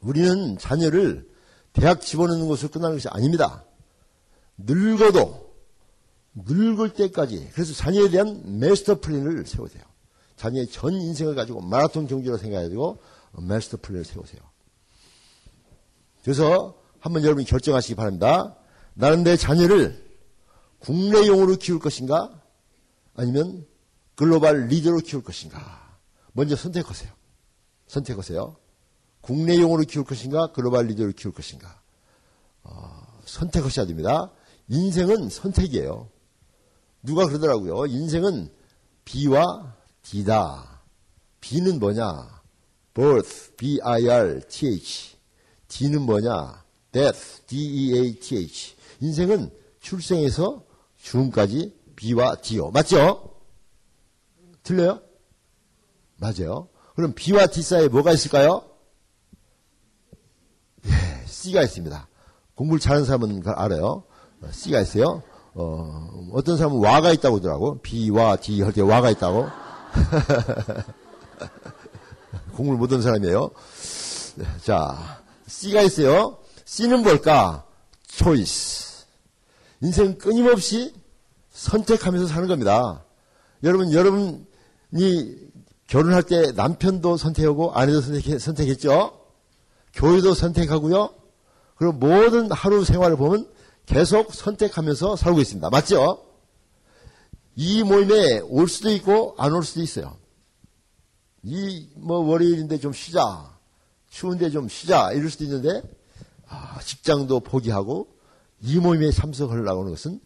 우리는 0.00 0.58
자녀를 0.58 1.30
대학 1.72 2.00
집어넣는 2.00 2.48
것으로 2.48 2.70
끝나는 2.70 2.96
것이 2.96 3.08
아닙니다. 3.08 3.64
늙어도 4.56 5.49
늙을 6.34 6.94
때까지 6.94 7.50
그래서 7.52 7.74
자녀에 7.74 8.08
대한 8.10 8.58
master 8.58 9.00
plan을 9.00 9.46
세우세요. 9.46 9.82
자녀의 10.36 10.68
전 10.68 10.94
인생을 10.94 11.34
가지고 11.34 11.60
마라톤 11.60 12.06
경주로 12.06 12.36
생각해가지고 12.36 12.98
master 13.42 13.78
plan을 13.82 14.04
세우세요. 14.04 14.40
그래서 16.22 16.80
한번 16.98 17.24
여러분이 17.24 17.46
결정하시기 17.46 17.94
바랍니다. 17.94 18.56
나는 18.94 19.24
내 19.24 19.36
자녀를 19.36 20.10
국내용으로 20.80 21.56
키울 21.56 21.78
것인가? 21.78 22.30
아니면 23.14 23.66
글로벌 24.14 24.66
리더로 24.68 24.98
키울 24.98 25.22
것인가? 25.22 25.98
먼저 26.32 26.56
선택하세요. 26.56 27.10
선택하세요. 27.86 28.56
국내용으로 29.20 29.82
키울 29.82 30.04
것인가? 30.04 30.52
글로벌 30.52 30.86
리더로 30.86 31.12
키울 31.12 31.34
것인가? 31.34 31.80
어, 32.62 33.06
선택하셔야 33.24 33.86
됩니다. 33.86 34.30
인생은 34.68 35.28
선택이에요. 35.28 36.08
누가 37.02 37.26
그러더라고요. 37.26 37.86
인생은 37.86 38.50
B와 39.04 39.76
D다. 40.02 40.82
B는 41.40 41.78
뭐냐? 41.78 42.40
birth, 42.94 43.56
B-I-R-T-H. 43.56 45.16
D는 45.68 46.02
뭐냐? 46.02 46.64
death, 46.92 47.46
D-E-A-T-H. 47.46 48.76
인생은 49.00 49.50
출생에서 49.80 50.64
죽음까지 50.98 51.74
B와 51.96 52.36
D요. 52.36 52.70
맞죠? 52.70 53.34
틀려요? 54.62 55.00
맞아요. 56.16 56.68
그럼 56.94 57.14
B와 57.14 57.46
D 57.46 57.62
사이에 57.62 57.88
뭐가 57.88 58.12
있을까요? 58.12 58.68
예, 60.84 61.26
C가 61.26 61.62
있습니다. 61.62 62.08
공부를 62.54 62.78
잘하는 62.80 63.06
사람은 63.06 63.42
알아요. 63.46 64.04
C가 64.50 64.80
있어요. 64.80 65.22
어, 65.54 66.08
어떤 66.32 66.56
사람은 66.56 66.78
와가 66.78 67.12
있다고 67.12 67.36
하더라고. 67.36 67.80
B와 67.82 68.36
D 68.36 68.62
할 68.62 68.72
때 68.72 68.80
와가 68.82 69.10
있다고. 69.10 69.48
공부를 72.54 72.78
못한 72.78 73.02
사람이에요. 73.02 73.50
자, 74.62 75.22
C가 75.46 75.82
있어요. 75.82 76.38
C는 76.64 77.02
뭘까? 77.02 77.64
초이스. 78.06 79.04
인생 79.82 80.18
끊임없이 80.18 80.94
선택하면서 81.50 82.26
사는 82.26 82.46
겁니다. 82.48 83.04
여러분, 83.64 83.92
여러분이 83.92 85.36
결혼할 85.86 86.22
때 86.22 86.52
남편도 86.52 87.16
선택하고 87.16 87.72
아내도 87.72 88.00
선택, 88.00 88.38
선택했죠? 88.38 89.18
교회도 89.94 90.34
선택하고요. 90.34 91.10
그리고 91.76 91.92
모든 91.94 92.52
하루 92.52 92.84
생활을 92.84 93.16
보면 93.16 93.48
계속 93.94 94.32
선택하면서 94.32 95.16
살고 95.16 95.40
있습니다. 95.40 95.68
맞죠? 95.68 96.24
이 97.56 97.82
모임에 97.82 98.38
올 98.40 98.68
수도 98.68 98.88
있고 98.90 99.34
안 99.36 99.52
올 99.52 99.64
수도 99.64 99.82
있어요. 99.82 100.16
이 101.42 101.88
뭐 101.96 102.18
월요일인데 102.20 102.78
좀 102.78 102.92
쉬자. 102.92 103.50
추운데 104.08 104.50
좀 104.50 104.68
쉬자. 104.68 105.10
이럴 105.12 105.28
수도 105.28 105.42
있는데 105.44 105.82
아, 106.48 106.78
직장도 106.84 107.40
포기하고 107.40 108.06
이 108.62 108.76
모임에 108.78 109.10
참석하려고 109.10 109.80
하는 109.80 109.90
것은 109.92 110.20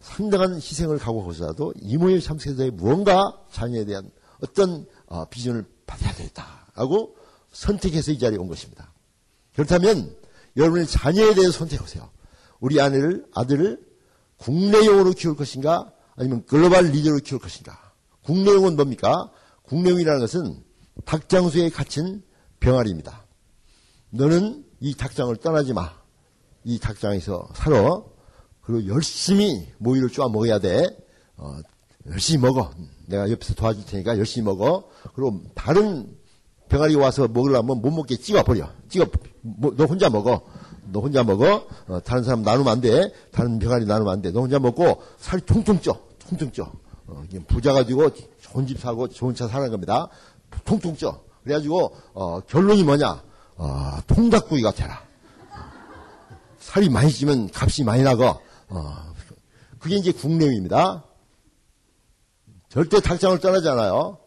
상당한 0.00 0.56
희생을 0.56 0.98
각오하고서라도 0.98 1.72
이 1.80 1.96
모임에 1.96 2.18
참석해서 2.20 2.72
무언가 2.72 3.38
자녀에 3.52 3.84
대한 3.84 4.10
어떤 4.42 4.86
어, 5.06 5.24
비전을 5.26 5.64
받아야 5.86 6.12
되겠다라고 6.14 7.16
선택해서 7.52 8.10
이 8.10 8.18
자리에 8.18 8.38
온 8.38 8.48
것입니다. 8.48 8.92
그렇다면 9.54 10.16
여러분의 10.56 10.86
자녀에 10.88 11.34
대해서 11.34 11.52
선택하세요. 11.52 12.10
우리 12.64 12.80
아내를 12.80 13.26
아들을 13.34 13.78
국내용으로 14.38 15.10
키울 15.10 15.36
것인가 15.36 15.92
아니면 16.16 16.46
글로벌 16.46 16.86
리더로 16.86 17.18
키울 17.18 17.38
것인가. 17.38 17.92
국내용은 18.22 18.76
뭡니까? 18.76 19.30
국내용이라는 19.64 20.18
것은 20.18 20.64
닭장수에 21.04 21.68
갇힌 21.68 22.22
병아리입니다. 22.60 23.26
너는 24.08 24.64
이 24.80 24.94
닭장을 24.94 25.36
떠나지 25.36 25.74
마. 25.74 25.92
이 26.64 26.78
닭장에서 26.78 27.50
살아. 27.54 28.02
그리고 28.62 28.86
열심히 28.86 29.68
모이를 29.76 30.08
쪼아 30.08 30.30
먹어야 30.30 30.58
돼. 30.58 30.86
어, 31.36 31.58
열심히 32.06 32.46
먹어. 32.46 32.72
내가 33.06 33.30
옆에서 33.30 33.52
도와줄 33.52 33.84
테니까 33.84 34.16
열심히 34.16 34.46
먹어. 34.46 34.88
그리고 35.14 35.42
다른 35.54 36.16
병아리 36.70 36.94
와서 36.94 37.28
먹으려면 37.28 37.82
못 37.82 37.90
먹게 37.90 38.16
찍어버려. 38.16 38.70
찍어, 38.88 39.04
뭐, 39.42 39.74
너 39.76 39.84
혼자 39.84 40.08
먹어. 40.08 40.46
너 40.86 41.00
혼자 41.00 41.22
먹어. 41.22 41.66
어, 41.88 42.00
다른 42.04 42.24
사람 42.24 42.42
나누면 42.42 42.72
안 42.72 42.80
돼. 42.80 43.12
다른 43.32 43.58
병아리 43.58 43.86
나누면 43.86 44.12
안 44.12 44.22
돼. 44.22 44.30
너 44.30 44.40
혼자 44.40 44.58
먹고 44.58 45.02
살이 45.18 45.42
통통 45.44 45.80
쪄. 45.80 45.98
통통 46.28 46.52
쪄. 46.52 46.70
어, 47.06 47.24
부자 47.46 47.72
가지고 47.72 48.10
좋은 48.40 48.66
집 48.66 48.78
사고 48.78 49.08
좋은 49.08 49.34
차 49.34 49.48
사는 49.48 49.70
겁니다. 49.70 50.08
통통 50.64 50.96
쪄. 50.96 51.20
그래가지고 51.42 51.94
어, 52.14 52.40
결론이 52.40 52.82
뭐냐? 52.84 53.22
어, 53.56 53.98
통닭구이가 54.06 54.72
되라. 54.72 55.02
살이 56.58 56.88
많이 56.88 57.10
찌면 57.12 57.50
값이 57.52 57.84
많이 57.84 58.02
나고. 58.02 58.24
어, 58.68 58.96
그게 59.78 59.96
이제 59.96 60.12
국내입니다. 60.12 61.04
절대 62.70 63.00
닭장을 63.00 63.38
떠나지 63.38 63.68
않아요. 63.68 64.18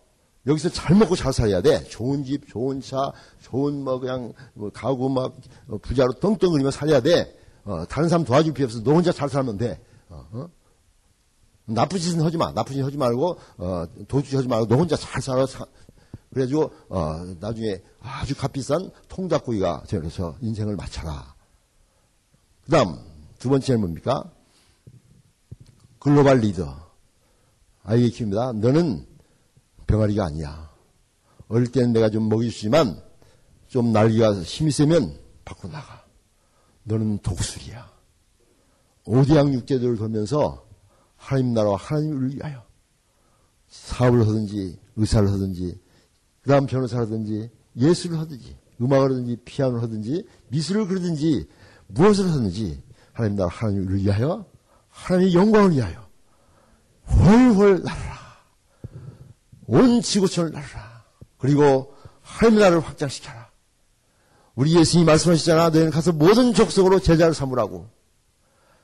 여기서 0.46 0.70
잘 0.70 0.96
먹고 0.96 1.16
잘 1.16 1.34
살아야 1.34 1.62
돼. 1.62 1.84
좋은 1.90 2.24
집, 2.24 2.48
좋은 2.48 2.80
차, 2.80 3.12
좋은 3.48 3.84
뭐 3.84 4.00
그냥 4.00 4.34
뭐 4.54 4.70
가구 4.70 5.10
막 5.10 5.36
어, 5.68 5.78
부자로 5.78 6.14
떵떵거리며 6.14 6.72
살아야 6.72 7.00
돼. 7.00 7.34
어, 7.64 7.86
다른 7.86 8.10
사람 8.10 8.26
도와줄 8.26 8.54
필요 8.54 8.66
없어. 8.66 8.84
너 8.84 8.94
혼자 8.94 9.12
잘 9.12 9.30
살면 9.30 9.58
돼. 9.58 9.82
어, 10.10 10.26
어? 10.32 10.50
나쁜 11.66 12.00
짓은 12.00 12.22
하지 12.22 12.38
마. 12.38 12.54
나쁜 12.54 12.76
짓 12.76 12.82
하지 12.82 12.98
말고 12.98 13.38
어, 13.58 13.86
도주 14.08 14.38
하지 14.38 14.48
말고 14.48 14.68
너 14.68 14.76
혼자 14.76 14.96
잘 14.96 15.22
살아. 15.22 15.46
사. 15.46 15.66
그래가지고 16.30 16.72
어, 16.90 17.36
나중에 17.40 17.82
아주 18.02 18.36
값비싼 18.36 18.92
통닭구이가 19.08 19.84
저기서 19.88 20.36
인생을 20.42 20.76
마쳐라. 20.76 21.36
그다음 22.66 23.00
두 23.40 23.50
번째는 23.50 23.80
뭡니까? 23.80 24.30
글로벌 26.00 26.40
리더. 26.40 26.88
아이의 27.84 28.10
키웁니다. 28.12 28.54
너는 28.54 29.06
병아리가 29.88 30.26
아니야. 30.26 30.70
어릴 31.48 31.72
때는 31.72 31.94
내가 31.94 32.10
좀 32.10 32.28
먹여주지만 32.28 33.07
좀 33.68 33.92
날개가 33.92 34.42
힘이 34.42 34.72
세면 34.72 35.18
밖으로 35.46 35.72
나가. 35.72 36.06
너는 36.84 37.20
독수리야. 37.20 37.90
오대양 39.06 39.54
육제도를 39.54 39.98
돌면서 39.98 40.66
하나님 41.16 41.54
나라와 41.54 41.78
하나님을 41.78 42.36
위하여 42.36 42.64
사업을 43.68 44.22
하든지 44.22 44.80
의사를 44.96 45.30
하든지 45.30 45.80
그 46.42 46.50
다음 46.50 46.66
변호사를 46.66 47.06
하든지 47.06 47.50
예술을 47.76 48.20
하든지 48.20 48.58
음악을 48.82 49.12
하든지 49.12 49.38
피아노를 49.44 49.82
하든지 49.84 50.28
미술을 50.50 50.88
그리든지 50.88 51.48
무엇을 51.88 52.30
하든지 52.30 52.82
하나님 53.14 53.38
나라 53.38 53.50
하나님을 53.50 53.96
위하여 53.96 54.46
하나님의 54.90 55.34
영광을 55.34 55.72
위하여 55.72 56.08
훨훨 57.10 57.82
날아라. 57.84 58.18
온 59.68 60.02
지구촌을 60.02 60.52
날아라. 60.52 61.06
그리고 61.38 61.96
하나님의 62.22 62.64
나라를 62.64 62.86
확장시켜라. 62.86 63.47
우리 64.58 64.76
예수님이 64.76 65.06
말씀하시잖아. 65.06 65.70
너희는 65.70 65.92
가서 65.92 66.12
모든 66.12 66.52
족속으로 66.52 67.00
제자를 67.00 67.36
삼으라고. 67.36 67.88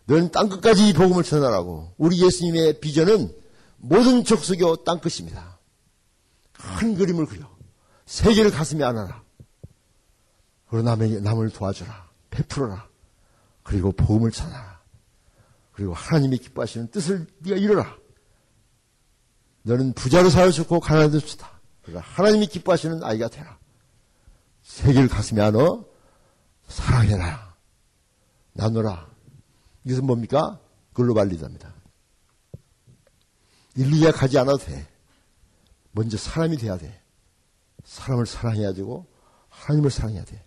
너는 0.06 0.32
땅끝까지 0.32 0.94
복음을 0.94 1.24
전하라고. 1.24 1.96
우리 1.98 2.24
예수님의 2.24 2.80
비전은 2.80 3.36
모든 3.78 4.24
족속이 4.24 4.62
땅끝입니다. 4.86 5.58
큰 6.78 6.94
그림을 6.94 7.26
그려. 7.26 7.50
세계를 8.06 8.52
가슴에 8.52 8.84
안아라. 8.84 9.24
그리고 10.70 10.84
남에게 10.84 11.22
남을 11.22 11.50
도와줘라. 11.50 12.08
베풀어라. 12.30 12.88
그리고 13.64 13.92
복음을 13.94 14.30
전하라. 14.30 14.80
그리고 15.72 15.96
하나님이 15.96 16.38
기뻐하시는 16.38 16.92
뜻을 16.92 17.26
네가 17.40 17.58
이뤄라. 17.58 17.98
너는 19.64 19.94
부자로 19.94 20.30
살아주고 20.30 20.82
가난해도 20.82 21.20
좋다. 21.20 21.50
그러니까 21.82 22.08
하나님이 22.12 22.46
기뻐하시는 22.46 23.04
아이가 23.04 23.28
되라. 23.28 23.58
세계를 24.64 25.08
가슴에 25.08 25.42
안어 25.42 25.86
사랑해라. 26.68 27.56
나누라. 28.54 29.08
이것은 29.84 30.06
뭡니까? 30.06 30.60
글로벌 30.94 31.28
리더입니다. 31.30 31.74
인류가 33.76 34.12
가지 34.12 34.38
않아도 34.38 34.58
돼. 34.58 34.88
먼저 35.92 36.18
사람이 36.18 36.58
돼야 36.58 36.78
돼. 36.78 37.02
사람을 37.84 38.26
사랑해야 38.26 38.74
되고 38.74 39.08
하나님을 39.50 39.92
사랑해야 39.92 40.24
돼. 40.24 40.44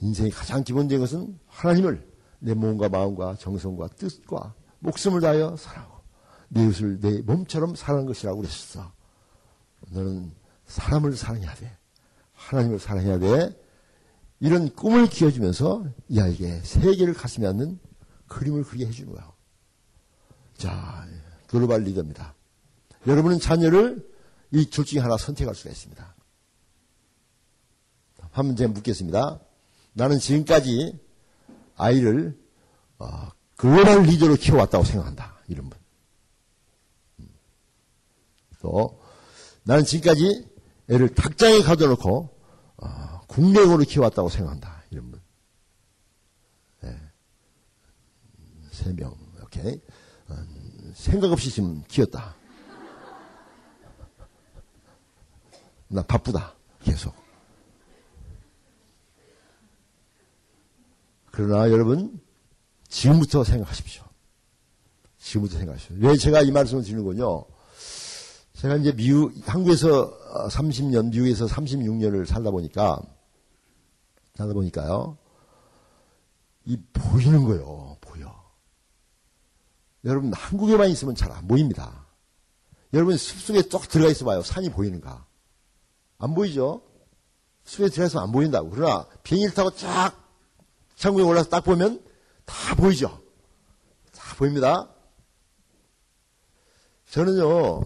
인생의 0.00 0.32
가장 0.32 0.64
기본적인 0.64 1.00
것은 1.00 1.38
하나님을 1.46 2.12
내 2.40 2.54
몸과 2.54 2.88
마음과 2.88 3.36
정성과 3.36 3.88
뜻과 3.88 4.54
목숨을 4.80 5.20
다하여 5.20 5.56
사랑하고 5.56 6.02
내 6.48 6.64
이웃을 6.64 7.00
내 7.00 7.22
몸처럼 7.22 7.74
사랑하는 7.76 8.06
것이라고 8.06 8.40
그랬었어. 8.40 8.92
너는 9.90 10.34
사람을 10.66 11.16
사랑해야 11.16 11.54
돼. 11.54 11.78
하나님을 12.46 12.78
사랑해야 12.78 13.18
돼. 13.18 13.58
이런 14.40 14.74
꿈을 14.74 15.08
키워주면서 15.08 15.86
이 16.08 16.20
아이에게 16.20 16.60
세계를 16.64 17.14
가슴에 17.14 17.46
안는 17.46 17.78
그림을 18.26 18.64
그리게 18.64 18.86
해주는 18.86 19.12
거야. 19.12 19.32
자, 20.56 21.06
글로벌 21.46 21.84
리더입니다. 21.84 22.34
여러분은 23.06 23.38
자녀를 23.38 24.10
이 24.52 24.66
둘 24.66 24.84
중에 24.84 25.00
하나 25.00 25.16
선택할 25.16 25.54
수가 25.54 25.70
있습니다. 25.70 26.14
한 28.32 28.46
문제 28.46 28.66
묻겠습니다. 28.66 29.40
나는 29.92 30.18
지금까지 30.18 30.98
아이를 31.76 32.38
어, 32.98 33.30
글로벌 33.56 34.02
리더로 34.04 34.36
키워왔다고 34.36 34.84
생각한다. 34.84 35.36
이런 35.48 35.68
분. 35.68 35.78
음. 37.20 37.28
또 38.60 39.00
나는 39.64 39.84
지금까지 39.84 40.48
애를 40.88 41.14
닭장에 41.14 41.60
가둬놓고 41.60 42.31
어, 42.82 43.20
국내용으로 43.28 43.84
키워왔다고 43.84 44.28
생각한다. 44.28 44.82
이런 44.90 45.10
분. 45.10 45.20
네. 46.80 46.96
세 48.72 48.92
명. 48.92 49.16
오케이. 49.40 49.80
어, 50.28 50.34
생각 50.94 51.30
없이 51.30 51.50
지금 51.50 51.82
키웠다. 51.84 52.34
나 55.88 56.02
바쁘다. 56.02 56.54
계속. 56.82 57.14
그러나 61.30 61.70
여러분, 61.70 62.20
지금부터 62.88 63.44
생각하십시오. 63.44 64.02
지금부터 65.18 65.58
생각하십시오. 65.58 65.96
왜 66.00 66.16
제가 66.16 66.42
이 66.42 66.50
말씀을 66.50 66.82
드리는군요. 66.82 67.44
제가 68.54 68.76
이제 68.76 68.92
미국, 68.92 69.32
한국에서 69.46 70.21
30년, 70.48 71.10
미국에서 71.10 71.46
36년을 71.46 72.26
살다 72.26 72.50
보니까, 72.50 73.00
살다 74.34 74.54
보니까요, 74.54 75.18
이 76.64 76.78
보이는 76.92 77.44
거요, 77.44 77.96
보여. 78.00 78.32
여러분, 80.04 80.32
한국에만 80.32 80.88
있으면 80.90 81.14
잘 81.14 81.30
안 81.32 81.46
보입니다. 81.46 82.06
여러분, 82.92 83.16
숲속에 83.16 83.62
쭉 83.62 83.88
들어가 83.88 84.10
있어 84.10 84.24
봐요. 84.24 84.42
산이 84.42 84.70
보이는가? 84.70 85.26
안 86.18 86.34
보이죠? 86.34 86.82
숲에 87.64 87.88
들어가서 87.88 88.20
안 88.20 88.32
보인다고. 88.32 88.70
그러나 88.70 89.06
비행기를 89.22 89.54
타고 89.54 89.70
쫙 89.70 90.12
창고에 90.96 91.24
올라서 91.24 91.48
딱 91.48 91.62
보면 91.64 92.04
다 92.44 92.74
보이죠? 92.74 93.22
다 94.12 94.36
보입니다. 94.36 94.88
저는요, 97.10 97.82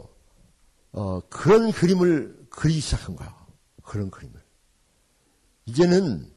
어, 0.92 1.20
그런 1.28 1.72
그림을 1.72 2.35
그리기 2.56 2.80
시작한 2.80 3.14
거예요. 3.16 3.32
그런 3.82 4.10
그림을. 4.10 4.42
이제는 5.66 6.32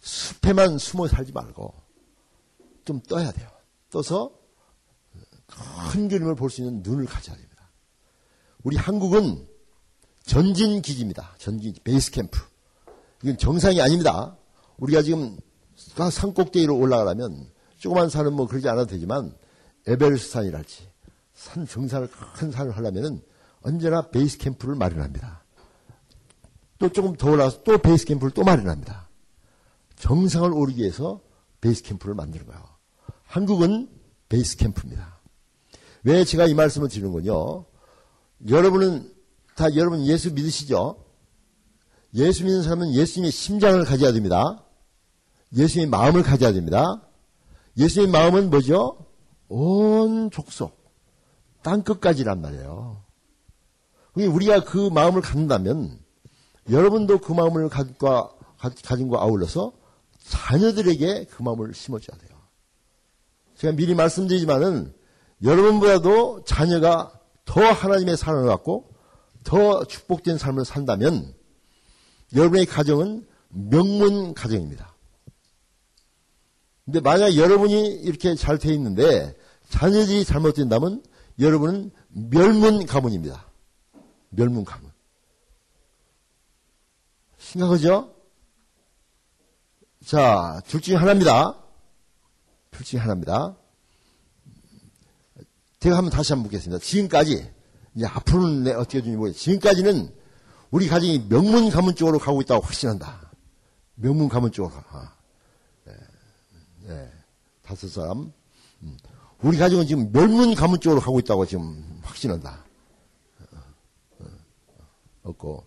숲에만 0.00 0.78
숨어 0.78 1.06
살지 1.06 1.32
말고 1.32 1.72
좀 2.84 3.00
떠야 3.02 3.30
돼요. 3.30 3.48
떠서 3.90 4.32
큰 5.92 6.08
그림을 6.08 6.34
볼 6.34 6.50
수 6.50 6.60
있는 6.60 6.82
눈을 6.82 7.06
가져야 7.06 7.36
됩니다. 7.36 7.70
우리 8.64 8.76
한국은 8.76 9.48
전진 10.24 10.82
기지입니다. 10.82 11.34
전진 11.38 11.74
베이스 11.84 12.10
캠프. 12.10 12.40
이건 13.22 13.38
정상이 13.38 13.80
아닙니다. 13.80 14.36
우리가 14.78 15.02
지금 15.02 15.38
산 16.10 16.34
꼭대기로 16.34 16.76
올라가려면 16.76 17.48
조그만 17.78 18.08
산은 18.08 18.32
뭐 18.34 18.46
그러지 18.46 18.68
않아도 18.68 18.86
되지만 18.86 19.36
에베레스트 19.86 20.32
산이랄지 20.32 20.88
산 21.34 21.66
정상을 21.66 22.08
큰 22.34 22.50
산을 22.50 22.76
하려면은 22.76 23.22
언제나 23.62 24.10
베이스 24.10 24.38
캠프를 24.38 24.74
마련합니다. 24.74 25.42
또 26.78 26.88
조금 26.90 27.14
더 27.14 27.30
올라가서 27.30 27.62
또 27.62 27.78
베이스 27.78 28.06
캠프를 28.06 28.32
또 28.32 28.42
마련합니다. 28.42 29.08
정상을 29.96 30.52
오르기 30.52 30.80
위해서 30.80 31.20
베이스 31.60 31.82
캠프를 31.82 32.14
만드는 32.14 32.46
거예요. 32.46 32.62
한국은 33.26 33.90
베이스 34.28 34.56
캠프입니다. 34.56 35.18
왜 36.04 36.24
제가 36.24 36.46
이 36.46 36.54
말씀을 36.54 36.88
드리는군요. 36.88 37.66
여러분은 38.48 39.12
다 39.54 39.74
여러분 39.76 40.06
예수 40.06 40.32
믿으시죠? 40.32 41.04
예수 42.14 42.44
믿는 42.44 42.62
사람은 42.62 42.94
예수님의 42.94 43.30
심장을 43.30 43.84
가져야 43.84 44.12
됩니다. 44.12 44.64
예수님의 45.54 45.90
마음을 45.90 46.22
가져야 46.22 46.52
됩니다. 46.52 47.02
예수님의 47.76 48.10
마음은 48.12 48.50
뭐죠? 48.50 49.06
온 49.48 50.30
족속, 50.30 50.92
땅 51.62 51.82
끝까지란 51.82 52.40
말이에요. 52.40 53.04
우리가 54.14 54.64
그 54.64 54.88
마음을 54.88 55.22
갖는다면 55.22 55.98
여러분도 56.68 57.18
그 57.18 57.32
마음을 57.32 57.68
가진과, 57.68 58.30
가진 58.58 59.08
과 59.08 59.22
아울러서 59.22 59.72
자녀들에게 60.18 61.26
그 61.30 61.42
마음을 61.42 61.74
심어줘야 61.74 62.16
돼요. 62.18 62.38
제가 63.56 63.74
미리 63.74 63.94
말씀드리지만은 63.94 64.92
여러분보다도 65.42 66.44
자녀가 66.44 67.12
더 67.44 67.60
하나님의 67.60 68.16
사랑을 68.16 68.46
갖고 68.46 68.90
더 69.44 69.84
축복된 69.84 70.38
삶을 70.38 70.64
산다면 70.64 71.34
여러분의 72.34 72.66
가정은 72.66 73.26
명문 73.48 74.34
가정입니다. 74.34 74.94
근데 76.84 77.00
만약 77.00 77.36
여러분이 77.36 77.86
이렇게 78.02 78.34
잘 78.34 78.58
돼 78.58 78.72
있는데 78.74 79.34
자녀들이 79.68 80.24
잘못된다면 80.24 81.02
여러분은 81.38 81.90
멸문 82.08 82.86
가문입니다. 82.86 83.49
멸문 84.30 84.64
가문. 84.64 84.90
심각하죠? 87.38 88.14
자, 90.04 90.60
둘 90.66 90.80
중에 90.80 90.96
하나입니다. 90.96 91.58
둘 92.70 92.84
중에 92.84 93.00
하나입니다. 93.00 93.56
제가 95.80 95.96
한번 95.96 96.10
다시 96.10 96.32
한번 96.32 96.44
묻겠습니다. 96.44 96.82
지금까지, 96.82 97.50
이제 97.94 98.06
앞으로는 98.06 98.64
내 98.64 98.72
어떻게 98.72 99.00
되는지 99.00 99.16
모르겠어요. 99.16 99.40
지금까지는 99.40 100.14
우리 100.70 100.88
가정이 100.88 101.28
명문 101.28 101.70
가문 101.70 101.94
쪽으로 101.94 102.18
가고 102.18 102.40
있다고 102.40 102.62
확신한다. 102.62 103.32
명문 103.96 104.28
가문 104.28 104.52
쪽으로 104.52 104.74
가. 104.82 105.16
네, 105.84 105.92
네. 106.86 107.12
다섯 107.62 107.88
사람. 107.88 108.32
음. 108.82 108.98
우리 109.42 109.58
가정은 109.58 109.86
지금 109.86 110.12
멸문 110.12 110.54
가문 110.54 110.80
쪽으로 110.80 111.00
가고 111.00 111.18
있다고 111.18 111.46
지금 111.46 112.00
확신한다. 112.02 112.64
없고 115.30 115.64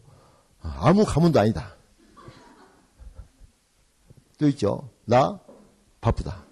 아무 0.61 1.05
가문도 1.05 1.39
아니다. 1.39 1.75
또 4.37 4.47
있죠. 4.49 4.89
나 5.05 5.39
바쁘다. 6.01 6.43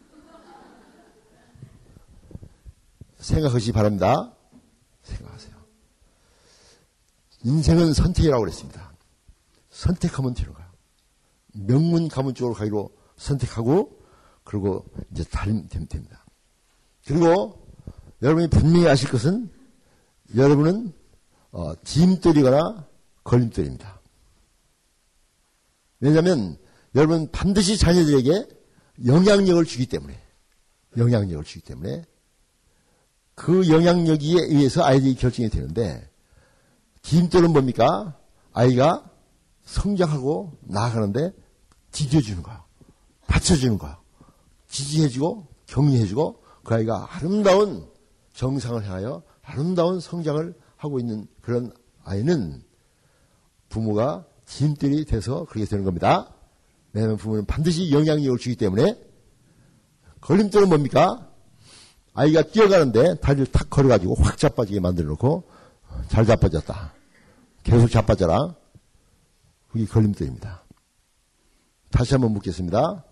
생각하시기 3.18 3.72
바랍니다. 3.72 4.34
생각하세요. 5.04 5.56
인생은 7.44 7.94
선택이라고 7.94 8.42
그랬습니다. 8.42 8.92
선택하면 9.70 10.34
되는 10.34 10.54
거야. 10.54 10.72
명문 11.54 12.08
가문 12.08 12.34
쪽으로 12.34 12.56
가기로 12.56 12.92
선택하고 13.18 14.00
그리고 14.44 14.86
이제 15.12 15.24
달리면 15.24 15.68
됩니다. 15.70 16.26
그리고 17.06 17.68
여러분이 18.22 18.48
분명히 18.50 18.88
아실 18.88 19.10
것은 19.10 19.50
여러분은 20.36 20.94
어, 21.52 21.74
짐돌이거나 21.84 22.88
걸림돌입니다. 23.24 24.02
왜냐하면 26.00 26.58
여러분 26.96 27.30
반드시 27.32 27.78
자녀들에게 27.78 28.48
영향력을 29.06 29.64
주기 29.66 29.86
때문에 29.86 30.20
영향력을 30.98 31.44
주기 31.44 31.64
때문에 31.64 32.06
그 33.36 33.70
영향력에 33.70 34.26
의해서 34.50 34.84
아이들이 34.84 35.16
결정이 35.16 35.50
되는데 35.50 36.10
디딤돌은 37.02 37.52
뭡니까? 37.52 38.18
아이가 38.52 39.10
성장하고 39.64 40.58
나아가는데 40.62 41.32
지켜주는 41.92 42.44
거야. 42.44 42.66
받쳐주는 43.28 43.78
거야. 43.78 44.00
지지해주고 44.68 45.48
격려해주고 45.68 46.44
그 46.64 46.74
아이가 46.76 47.08
아름다운 47.12 47.88
정상을 48.34 48.84
향하여 48.86 49.24
아름다운 49.42 50.00
성장을 50.00 50.54
하고 50.78 51.00
있는 51.00 51.28
그런 51.42 51.74
아이는 52.04 52.64
부모가 53.72 54.26
짐들이 54.46 55.06
돼서 55.06 55.46
그렇게 55.46 55.66
되는 55.66 55.84
겁니다. 55.84 56.32
왜냐하면 56.94 57.18
부모는 57.18 57.46
반드시 57.46 57.92
영향력을 57.92 58.38
주기 58.38 58.56
때문에 58.56 59.00
걸림돌은 60.20 60.70
뭡니까? 60.70 61.28
아이가 62.14 62.44
뛰어가는데 62.44 63.16
다리를 63.22 63.48
탁 63.48 63.70
걸어가지고 63.70 64.16
확 64.16 64.38
자빠지게 64.38 64.80
만들어 64.82 65.08
놓고 65.10 65.50
잘 66.10 66.26
자빠졌다. 66.26 66.94
계속 67.64 67.90
자빠져라. 67.90 68.56
그게 69.72 69.86
걸림돌입니다. 69.86 70.64
다시 71.90 72.14
한번 72.14 72.34
묻겠습니다. 72.34 73.06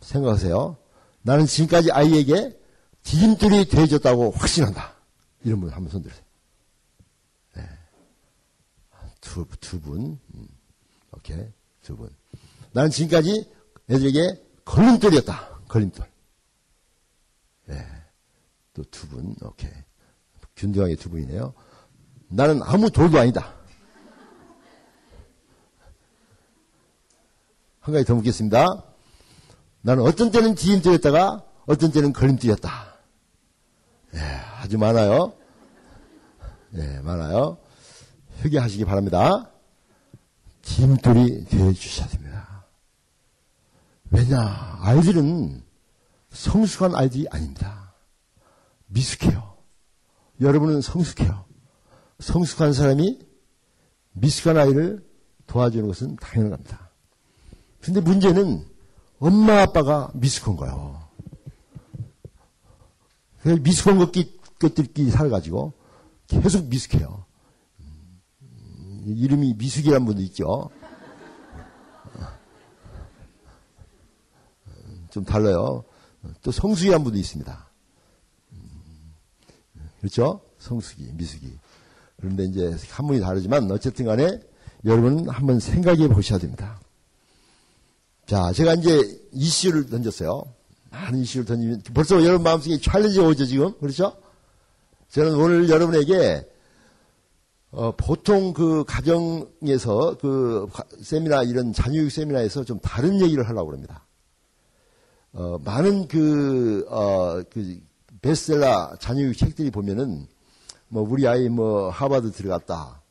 생각하세요. 0.00 0.76
나는 1.22 1.46
지금까지 1.46 1.92
아이에게 1.92 2.58
디딤돌이 3.04 3.68
되어졌다고 3.68 4.32
확신한다. 4.32 4.94
이런 5.44 5.60
분 5.60 5.70
한번 5.70 5.90
손들으세요. 5.90 6.24
네. 7.56 7.62
두, 9.24 9.46
두 9.58 9.80
분. 9.80 10.18
음. 10.34 10.48
오케이. 11.12 11.44
두 11.82 11.96
분. 11.96 12.10
나는 12.72 12.90
지금까지 12.90 13.50
애들에게 13.90 14.42
걸림돌이었다. 14.64 15.60
걸림돌. 15.66 16.06
네. 17.66 17.86
또두 18.74 19.08
분. 19.08 19.34
오케이. 19.42 19.72
균등하게 20.56 20.96
두 20.96 21.10
분이네요. 21.10 21.54
나는 22.28 22.60
아무 22.62 22.90
돌도 22.90 23.18
아니다. 23.18 23.54
한 27.80 27.92
가지 27.92 28.04
더 28.04 28.14
묻겠습니다. 28.14 28.66
나는 29.82 30.04
어떤 30.04 30.30
때는 30.30 30.54
디딤돌이었다가 30.54 31.44
어떤 31.66 31.92
때는 31.92 32.12
걸림돌이었다. 32.12 32.94
예, 34.14 34.18
아주 34.60 34.78
많아요. 34.78 35.34
예, 36.74 37.00
많아요. 37.00 37.58
회개하시기 38.44 38.84
바랍니다. 38.84 39.50
짐돌이 40.62 41.46
되어주셔야 41.46 42.08
됩니다. 42.08 42.66
왜냐, 44.10 44.78
아이들은 44.80 45.62
성숙한 46.30 46.94
아이들이 46.94 47.26
아닙니다. 47.30 47.94
미숙해요. 48.86 49.56
여러분은 50.40 50.82
성숙해요. 50.82 51.44
성숙한 52.20 52.72
사람이 52.72 53.20
미숙한 54.12 54.58
아이를 54.58 55.04
도와주는 55.46 55.86
것은 55.86 56.16
당연한 56.16 56.52
겁니다. 56.52 56.90
근데 57.80 58.00
문제는 58.00 58.66
엄마 59.18 59.62
아빠가 59.62 60.10
미숙한 60.14 60.56
거예요. 60.56 61.02
미숙한 63.60 63.98
것끼, 63.98 64.38
것들끼리 64.58 65.10
살아가지고 65.10 65.72
계속 66.26 66.66
미숙해요. 66.66 67.23
이름이 69.06 69.54
미숙이라는 69.54 70.06
분도 70.06 70.22
있죠. 70.22 70.70
좀 75.10 75.24
달라요. 75.24 75.84
또 76.42 76.50
성숙이라는 76.50 77.04
분도 77.04 77.18
있습니다. 77.18 77.68
그렇죠? 80.00 80.40
성숙이, 80.58 81.10
미숙이. 81.14 81.58
그런데 82.20 82.44
이제 82.44 82.76
한문이 82.90 83.20
다르지만 83.20 83.70
어쨌든 83.70 84.06
간에 84.06 84.40
여러분 84.84 85.28
한번 85.28 85.60
생각해 85.60 86.08
보셔야 86.08 86.38
됩니다. 86.38 86.80
자, 88.26 88.52
제가 88.52 88.74
이제 88.74 89.20
이슈를 89.32 89.86
던졌어요. 89.86 90.42
많은 90.90 91.20
이슈를 91.20 91.44
던지면 91.44 91.82
벌써 91.92 92.22
여러분 92.22 92.42
마음속에 92.42 92.78
찰리지가 92.80 93.26
오죠, 93.26 93.46
지금? 93.46 93.78
그렇죠? 93.78 94.16
저는 95.10 95.34
오늘 95.34 95.68
여러분에게 95.68 96.48
어, 97.76 97.92
보통 97.96 98.52
그 98.52 98.84
가정에서 98.86 100.16
그 100.20 100.68
세미나 101.02 101.42
이런 101.42 101.72
자녀교육 101.72 102.10
세미나에서 102.12 102.64
좀 102.64 102.78
다른 102.78 103.20
얘기를 103.20 103.48
하려고 103.48 103.72
합니다. 103.72 104.06
어, 105.32 105.58
많은 105.64 106.06
그, 106.06 106.86
어, 106.88 107.42
그 107.50 107.80
베스트셀러 108.22 108.96
자녀교육 109.00 109.36
책들이 109.36 109.72
보면은 109.72 110.28
뭐 110.88 111.02
우리 111.08 111.26
아이 111.26 111.48
뭐 111.48 111.90
하버드 111.90 112.30
들어갔다. 112.30 113.02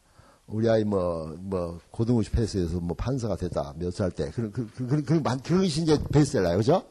우리 0.48 0.70
아이 0.70 0.86
뭐, 0.86 1.36
뭐, 1.40 1.80
고등학교 1.92 2.30
패스해서 2.32 2.80
뭐 2.80 2.96
판사가 2.96 3.36
됐다. 3.36 3.74
몇 3.78 3.92
살 3.92 4.12
때. 4.12 4.30
그런, 4.32 4.52
그, 4.52 4.70
그, 4.76 4.88
그, 4.88 5.04
그, 5.04 5.22
그런 5.24 5.62
것이 5.62 5.82
이제 5.82 5.98
베스트셀러예요. 6.12 6.58
그죠? 6.58 6.84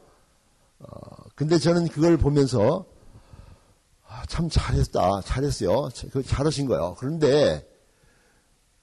어, 0.79 0.87
근데 1.33 1.57
저는 1.57 1.87
그걸 1.87 2.17
보면서 2.17 2.85
아, 4.13 4.25
참 4.27 4.47
잘했다, 4.47 5.21
잘했어요. 5.21 5.89
그 6.11 6.21
잘하신 6.21 6.67
거예요. 6.67 6.95
그런데 6.99 7.67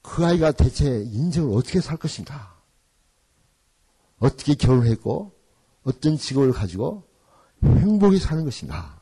그 0.03 0.27
아이가 0.27 0.51
대체 0.51 0.87
인생을 0.87 1.57
어떻게 1.57 1.81
살 1.81 1.97
것인가? 1.97 2.59
어떻게 4.19 4.55
결혼했고, 4.55 5.31
어떤 5.85 6.19
직업을 6.19 6.53
가지고 6.53 7.05
행복히 7.63 8.19
사는 8.19 8.45
것인가? 8.45 9.01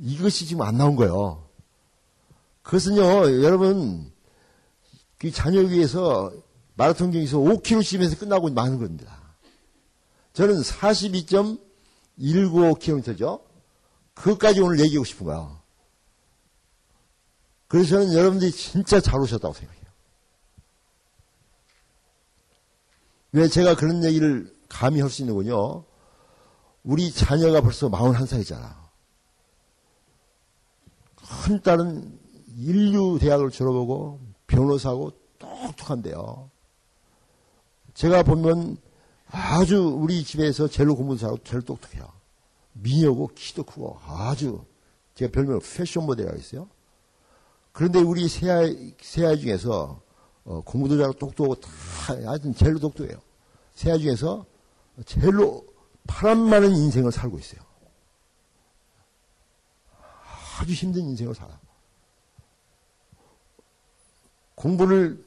이것이 0.00 0.46
지금 0.46 0.62
안 0.62 0.78
나온 0.78 0.96
거예요. 0.96 1.50
그것은요, 2.62 3.44
여러분, 3.44 4.10
그 5.18 5.30
자녀 5.30 5.60
위해서 5.60 6.32
마라톤 6.76 7.10
경기에서 7.10 7.36
5km쯤에서 7.38 8.18
끝나고 8.18 8.48
마는 8.50 8.78
겁니다. 8.78 9.20
저는 10.32 10.62
42.195km죠. 10.62 13.47
그것까지 14.18 14.60
오늘 14.60 14.80
얘기하고 14.80 15.04
싶은 15.04 15.26
거야. 15.26 15.60
그래서 17.68 17.90
저는 17.90 18.14
여러분들이 18.14 18.50
진짜 18.50 19.00
잘 19.00 19.20
오셨다고 19.20 19.54
생각해요. 19.54 19.84
왜 23.32 23.46
제가 23.46 23.76
그런 23.76 24.02
얘기를 24.04 24.52
감히 24.68 25.00
할 25.00 25.10
수 25.10 25.22
있는군요. 25.22 25.84
우리 26.82 27.12
자녀가 27.12 27.60
벌써 27.60 27.90
41살이잖아. 27.90 28.74
큰 31.44 31.60
딸은 31.62 32.18
인류 32.56 33.18
대학을 33.20 33.50
졸업하고 33.50 34.20
변호사고 34.46 35.12
똑똑한데요. 35.38 36.50
제가 37.94 38.22
보면 38.22 38.78
아주 39.30 39.82
우리 39.82 40.24
집에서 40.24 40.66
제일 40.68 40.88
공부 40.88 41.16
잘하고 41.16 41.38
제일 41.44 41.62
똑똑해요. 41.62 42.17
미녀고 42.72 43.28
키도 43.34 43.64
크고 43.64 43.98
아주 44.04 44.64
제가 45.14 45.32
별명 45.32 45.60
패션 45.60 46.06
모델이라고 46.06 46.38
했어요. 46.38 46.68
그런데 47.72 48.00
우리 48.00 48.28
새아이, 48.28 48.94
새아이 49.00 49.38
중에서 49.40 50.00
어, 50.44 50.60
공부도 50.62 50.96
잘하고 50.96 51.14
똑똑하고 51.18 51.54
다 51.56 51.70
하여튼 52.08 52.54
제일로 52.54 52.78
똑똑해요. 52.78 53.20
새아이 53.74 54.00
중에서 54.00 54.46
제일로 55.04 55.66
파란 56.06 56.38
많은 56.38 56.72
인생을 56.72 57.12
살고 57.12 57.38
있어요. 57.38 57.60
아주 60.58 60.72
힘든 60.72 61.02
인생을 61.02 61.34
살아. 61.34 61.60
공부를 64.54 65.24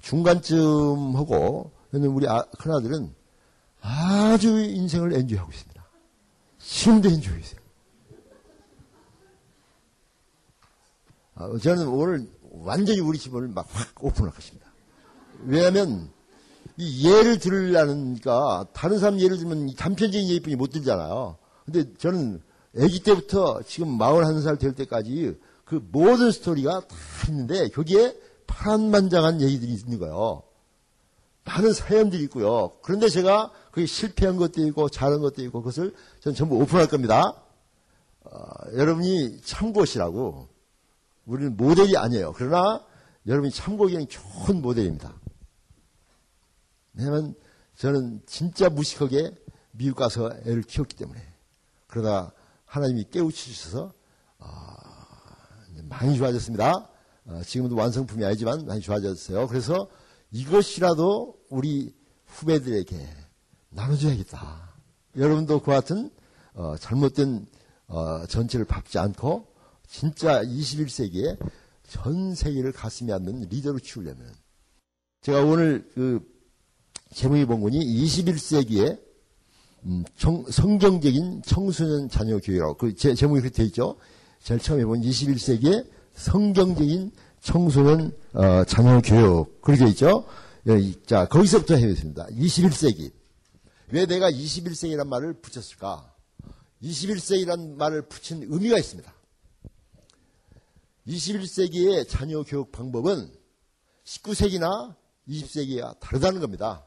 중간쯤 0.00 1.14
하고 1.14 1.70
우리 1.92 2.26
아, 2.26 2.42
큰아들은 2.58 3.14
아주 3.80 4.58
인생을 4.58 5.14
엔조이하고 5.14 5.52
있습니다. 5.52 5.71
엔조이했어요. 6.84 7.60
아, 11.34 11.58
저는 11.58 11.88
오늘 11.88 12.28
완전히 12.50 13.00
우리 13.00 13.18
집을 13.18 13.48
막 13.48 13.66
확 13.72 14.04
오픈할 14.04 14.32
것입니다. 14.32 14.70
왜냐하면 15.44 16.10
이 16.76 17.08
예를 17.08 17.38
들으려니까 17.38 18.66
다른 18.72 18.98
사람 18.98 19.18
예를 19.20 19.38
들면 19.38 19.74
단편적인 19.74 20.28
예뿐이 20.28 20.56
못 20.56 20.70
들잖아요. 20.70 21.36
근데 21.64 21.92
저는 21.94 22.42
아기 22.78 23.00
때부터 23.00 23.62
지금 23.62 23.98
41살 23.98 24.58
될 24.58 24.74
때까지 24.74 25.38
그 25.64 25.80
모든 25.90 26.30
스토리가 26.30 26.80
다 26.86 26.96
있는데 27.28 27.68
거기에 27.68 28.16
파란만장한 28.46 29.40
얘기들이 29.40 29.72
있는 29.72 29.98
거예요. 29.98 30.42
많은 31.44 31.72
사연들이 31.72 32.22
있고요. 32.24 32.72
그런데 32.82 33.08
제가 33.08 33.50
그게 33.72 33.86
실패한 33.86 34.36
것도 34.36 34.64
있고 34.68 34.88
잘한 34.88 35.20
것도 35.20 35.42
있고 35.42 35.60
그것을 35.60 35.94
저는 36.22 36.36
전부 36.36 36.54
오픈할 36.56 36.86
겁니다. 36.86 37.34
어, 38.20 38.30
여러분이 38.74 39.40
참고시라고 39.42 40.48
우리는 41.26 41.56
모델이 41.56 41.96
아니에요. 41.96 42.32
그러나 42.36 42.80
여러분이 43.26 43.52
참고하기에는 43.52 44.06
좋은 44.08 44.62
모델입니다. 44.62 45.12
왜냐하면 46.94 47.34
저는 47.74 48.22
진짜 48.26 48.68
무식하게 48.68 49.34
미국 49.72 49.96
가서 49.96 50.30
애를 50.44 50.62
키웠기 50.62 50.94
때문에 50.94 51.20
그러다 51.88 52.32
하나님이 52.66 53.06
깨우치셔서 53.10 53.92
어, 54.38 54.46
많이 55.88 56.16
좋아졌습니다. 56.16 56.88
어, 57.26 57.42
지금도 57.44 57.74
완성품이 57.74 58.24
아니지만 58.24 58.66
많이 58.66 58.80
좋아졌어요. 58.80 59.48
그래서 59.48 59.88
이것이라도 60.30 61.36
우리 61.48 61.92
후배들에게 62.26 63.08
나눠줘야겠다. 63.70 64.71
여러분도 65.16 65.60
그와 65.60 65.80
같은 65.80 66.10
어, 66.54 66.76
잘못된 66.78 67.46
어, 67.88 68.26
전체를 68.26 68.64
밟지 68.66 68.98
않고 68.98 69.46
진짜 69.86 70.42
21세기에 70.42 71.38
전 71.88 72.34
세계를 72.34 72.72
가슴에 72.72 73.12
안는 73.12 73.48
리더로 73.50 73.78
키우려면 73.78 74.32
제가 75.20 75.42
오늘 75.42 75.88
그 75.94 76.20
제목이 77.12 77.44
본 77.44 77.60
거니 77.60 77.78
21세기에 77.78 78.98
음, 79.84 80.04
청, 80.16 80.44
성경적인 80.48 81.42
청소년 81.44 82.08
자녀 82.08 82.38
교육이라고 82.38 82.76
그 82.76 82.94
제, 82.94 83.14
제목이 83.14 83.40
그렇게 83.40 83.56
돼 83.56 83.64
있죠. 83.64 83.96
제일 84.40 84.60
처음에 84.60 84.84
본 84.84 85.00
21세기에 85.02 85.86
성경적인 86.14 87.10
청소년 87.40 88.12
어, 88.32 88.64
자녀 88.64 89.00
교육 89.00 89.60
그렇게 89.60 89.86
있죠. 89.88 90.24
예, 90.68 90.92
자 91.04 91.26
거기서부터 91.26 91.74
해야겠습니다. 91.74 92.26
21세기 92.28 93.10
왜 93.92 94.06
내가 94.06 94.30
21세기란 94.30 95.06
말을 95.06 95.34
붙였을까? 95.34 96.14
21세기란 96.82 97.76
말을 97.76 98.08
붙인 98.08 98.42
의미가 98.42 98.78
있습니다. 98.78 99.14
21세기의 101.06 102.08
자녀 102.08 102.42
교육 102.42 102.72
방법은 102.72 103.30
19세기나 104.04 104.96
20세기가 105.28 106.00
다르다는 106.00 106.40
겁니다. 106.40 106.86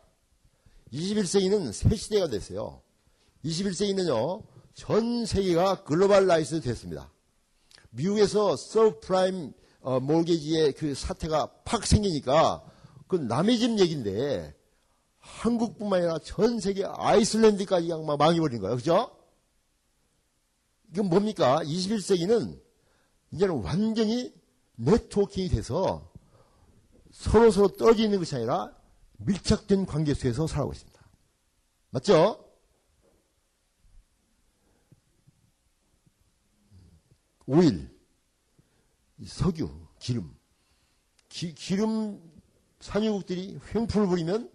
21세기는 0.91 1.72
새 1.74 1.96
시대가 1.96 2.28
됐어요. 2.28 2.82
21세기는요, 3.44 4.44
전 4.74 5.28
세계가 5.28 5.84
globalize 5.84 6.62
됐습니다. 6.62 7.12
미국에서 7.91 8.56
서브프라임 8.56 9.54
어, 9.82 10.00
몰게지의 10.00 10.74
그 10.74 10.96
사태가 10.96 11.52
팍 11.65 11.86
생기니까 11.86 12.63
그 13.08 13.18
남의 13.18 13.60
집 13.60 13.78
얘기인데 13.78 14.56
한국뿐만 15.26 16.02
아니라 16.02 16.20
전 16.20 16.60
세계 16.60 16.86
아이슬란드까지 16.86 17.90
막 18.06 18.18
망해버린 18.18 18.62
거예요. 18.62 18.76
그죠? 18.76 19.18
이건 20.92 21.10
뭡니까? 21.10 21.60
21세기는 21.64 22.62
이제는 23.32 23.64
완전히 23.64 24.34
네트워킹이 24.76 25.50
돼서 25.50 26.12
서로 27.12 27.50
서로 27.50 27.70
떨어져 27.70 28.04
있는 28.04 28.20
것이 28.20 28.36
아니라 28.36 28.72
밀착된 29.18 29.86
관계 29.88 30.14
속에서 30.14 30.46
살아가고 30.46 30.74
있습니다. 30.74 31.02
맞죠? 31.90 32.46
오일, 37.48 37.90
석유, 39.26 39.70
기름. 40.00 40.36
기, 41.30 41.54
기름 41.54 42.22
산유국들이 42.80 43.60
횡풍을 43.74 44.08
부리면 44.08 44.55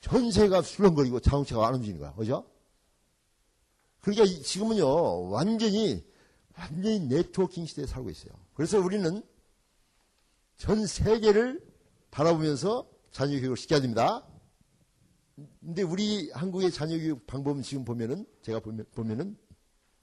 전세가 0.00 0.62
술렁거리고 0.62 1.20
자동차가 1.20 1.68
안 1.68 1.74
움직이는 1.74 2.00
거야. 2.00 2.12
그죠? 2.14 2.46
그러니까 4.00 4.24
지금은요, 4.42 5.30
완전히, 5.30 6.04
완전히 6.56 7.00
네트워킹 7.00 7.66
시대에 7.66 7.86
살고 7.86 8.10
있어요. 8.10 8.32
그래서 8.54 8.78
우리는 8.78 9.22
전 10.56 10.86
세계를 10.86 11.60
바라보면서 12.10 12.88
자녀 13.12 13.38
교육을 13.38 13.56
시켜야 13.56 13.80
됩니다. 13.80 14.26
근데 15.60 15.82
우리 15.82 16.30
한국의 16.32 16.70
자녀 16.70 16.96
교육 16.98 17.26
방법은 17.26 17.62
지금 17.62 17.84
보면은, 17.84 18.26
제가 18.42 18.60
보면, 18.60 18.86
보면은, 18.94 19.36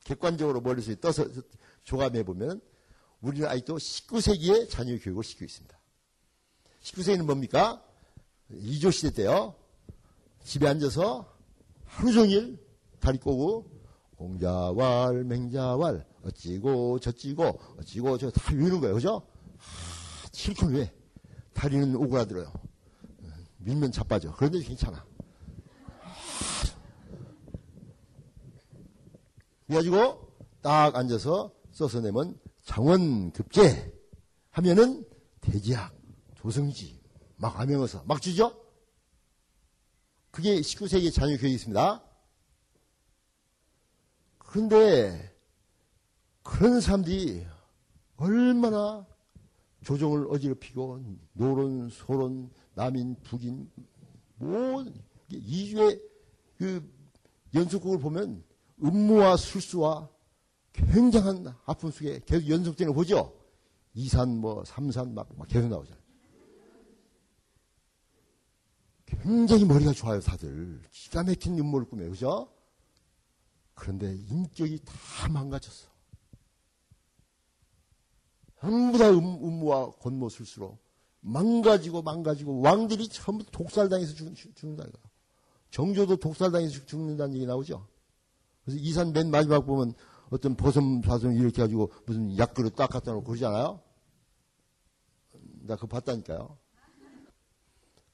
객관적으로 0.03 0.61
머릿속에 0.61 0.99
떠서 0.99 1.27
조감해 1.83 2.23
보면 2.23 2.61
우리는 3.21 3.47
아직도 3.47 3.75
19세기에 3.75 4.69
자녀 4.69 4.97
교육을 4.97 5.23
시키고 5.23 5.45
있습니다. 5.45 5.77
19세기는 6.81 7.23
뭡니까? 7.23 7.83
2조 8.51 8.91
시대 8.91 9.11
때요. 9.11 9.55
집에 10.47 10.65
앉아서 10.65 11.29
하루 11.83 12.13
종일 12.13 12.57
다리 13.01 13.17
꼬고 13.17 13.69
공자왈 14.15 15.25
맹자왈 15.25 16.05
어찌고 16.23 16.99
저찌고 16.99 17.59
어찌고 17.79 18.17
저 18.17 18.31
다 18.31 18.55
외우는 18.55 18.79
거예요. 18.79 18.95
그죠? 18.95 19.27
하, 19.57 20.27
실컷 20.31 20.67
왜? 20.71 20.93
다리는 21.53 21.93
오그라들어요. 21.97 22.49
밀면 23.57 23.91
자빠져. 23.91 24.33
그런데 24.37 24.61
괜찮아. 24.61 25.05
그래가지고 29.67 30.31
딱 30.61 30.95
앉아서 30.95 31.51
써서 31.73 31.99
내면 31.99 32.39
장원급제 32.63 33.93
하면은 34.51 35.05
대지학, 35.41 35.93
조성지, 36.35 37.01
막 37.35 37.59
암행어사 37.59 38.03
막 38.05 38.21
주죠? 38.21 38.66
그게 40.37 40.61
19세기 40.61 41.11
자녀 41.11 41.35
교육이 41.35 41.55
있습니다. 41.55 42.03
그런데 44.37 45.35
그런 46.43 46.79
사람들이 46.79 47.43
얼마나 48.17 49.07
조정을 49.83 50.27
어지럽히고 50.29 51.03
노론, 51.33 51.89
소론, 51.89 52.51
남인, 52.75 53.15
북인 53.23 53.67
뭐 54.35 54.85
이주의 55.31 55.99
그 56.59 56.87
연속곡을 57.55 57.97
보면 57.99 58.43
음모와 58.83 59.37
술수와 59.37 60.07
굉장한 60.71 61.51
아픔 61.65 61.89
속에 61.89 62.21
계속 62.27 62.47
연속전을 62.47 62.93
보죠. 62.93 63.35
이산 63.95 64.37
뭐 64.37 64.63
삼산 64.63 65.15
막, 65.15 65.35
막 65.35 65.47
계속 65.47 65.67
나오잖아요. 65.67 66.07
굉장히 69.27 69.65
머리가 69.65 69.91
좋아요, 69.91 70.21
다들. 70.21 70.81
기가 70.89 71.21
막힌 71.21 71.59
음모를 71.59 71.85
꾸며요, 71.89 72.11
그죠? 72.11 72.49
그런데 73.73 74.15
인격이 74.15 74.79
다 74.85 75.27
망가졌어. 75.27 75.89
전부 78.61 78.97
다 78.97 79.09
음, 79.09 79.17
음모와 79.43 79.91
권모술수로 79.99 80.79
망가지고 81.19 82.03
망가지고 82.03 82.61
왕들이 82.61 83.09
전부 83.09 83.43
독살당해서 83.51 84.13
죽, 84.13 84.33
는다는 84.65 84.91
거야. 84.93 85.03
정조도 85.71 86.15
독살당해서 86.15 86.85
죽는다는 86.85 87.35
얘기 87.35 87.45
나오죠. 87.45 87.85
그래서 88.63 88.79
이산 88.79 89.11
맨 89.11 89.29
마지막 89.29 89.65
보면 89.65 89.93
어떤 90.29 90.55
보섬 90.55 91.01
사선 91.03 91.35
이렇게 91.35 91.61
가지고 91.61 91.91
무슨 92.05 92.37
약그릇 92.37 92.77
딱 92.77 92.89
갖다 92.89 93.11
놓고 93.11 93.25
그러잖아요. 93.25 93.81
나 95.63 95.75
그거 95.75 95.87
봤다니까요. 95.87 96.57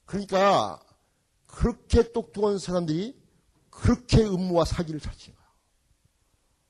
그러니까 0.06 0.82
그렇게 1.54 2.12
똑똑한 2.12 2.58
사람들이 2.58 3.16
그렇게 3.70 4.24
음모와 4.24 4.66
사기를 4.66 5.00
자친 5.00 5.36
거야. 5.36 5.46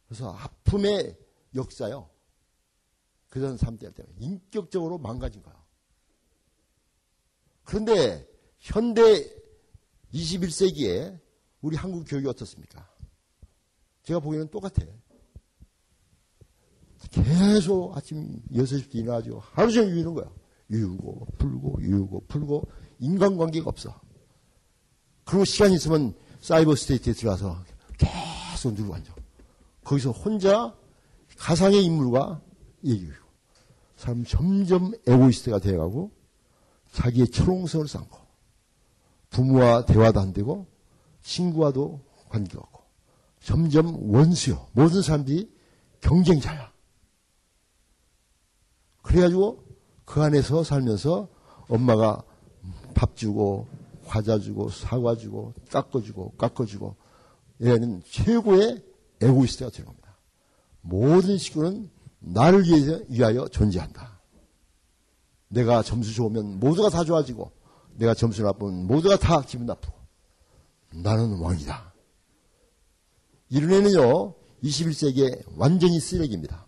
그래서 0.06 0.32
아픔의 0.32 1.18
역사요. 1.56 2.10
그런 3.30 3.56
사람들 3.56 3.94
때문에 3.94 4.14
인격적으로 4.20 4.98
망가진 4.98 5.42
거야. 5.42 5.64
그런데 7.64 8.28
현대 8.60 9.34
21세기에 10.14 11.18
우리 11.62 11.78
한국 11.78 12.04
교육이 12.04 12.28
어떻습니까? 12.28 12.88
제가 14.04 14.20
보기에는 14.20 14.50
똑같아. 14.50 14.86
계속 17.10 17.96
아침 17.96 18.42
6시부터 18.52 18.96
일어나죠. 18.96 19.40
하루 19.40 19.72
종일 19.72 19.98
외우는 19.98 20.14
거야. 20.14 20.30
외우고, 20.70 21.28
풀고, 21.38 21.78
외우고, 21.82 22.26
풀고, 22.28 22.70
인간관계가 23.00 23.70
없어. 23.70 24.02
그리고 25.26 25.46
시간이 25.46 25.76
있으면 25.76 26.14
사이버 26.42 26.76
스테이트에 26.76 27.14
들어가서 27.14 27.64
계속 27.98 28.74
누르고 28.74 28.96
앉아. 28.96 29.14
거기서 29.84 30.12
혼자 30.12 30.76
가상의 31.38 31.84
인물과 31.86 32.42
얘기해요. 32.84 33.14
사람 33.96 34.26
점점 34.26 34.94
에고이스트가 35.08 35.60
되어가고 35.60 36.12
자기의 36.92 37.30
철옹성을 37.30 37.88
쌓고 37.88 38.18
부모와 39.30 39.86
대화도 39.86 40.20
안 40.20 40.34
되고 40.34 40.68
친구와도 41.22 42.02
관계가 42.30 42.60
없고 42.60 42.84
점점 43.42 44.14
원수요. 44.14 44.68
모든 44.74 45.02
사람들이 45.02 45.52
경쟁자야. 46.02 46.72
그래가지고 49.02 49.64
그 50.06 50.22
안에서 50.22 50.64
살면서 50.64 51.30
엄마가 51.68 52.24
밥 52.94 53.16
주고 53.16 53.68
과자 54.14 54.38
주고 54.38 54.70
사과 54.70 55.16
주고 55.16 55.56
깎아주고 55.72 56.34
깎아주고 56.38 56.96
얘는 57.64 58.04
최고의 58.06 58.84
에고이스트가 59.20 59.72
되는 59.72 59.88
겁니다. 59.88 60.20
모든 60.82 61.40
식구는 61.40 61.90
나를 62.20 62.64
위하여 63.10 63.48
존재한다. 63.48 64.22
내가 65.48 65.82
점수 65.82 66.14
좋으면 66.14 66.60
모두가 66.60 66.92
다 66.92 67.04
좋아지고 67.04 67.54
내가 67.96 68.14
점수 68.14 68.44
나쁘면 68.44 68.86
모두가 68.86 69.18
다 69.18 69.42
기분 69.42 69.66
나쁘고 69.66 69.98
나는 70.94 71.40
왕이다. 71.40 71.92
이런 73.50 73.72
애는요 73.72 74.36
21세기에 74.64 75.44
완전히 75.58 76.00
쓰레기입니다. 76.00 76.68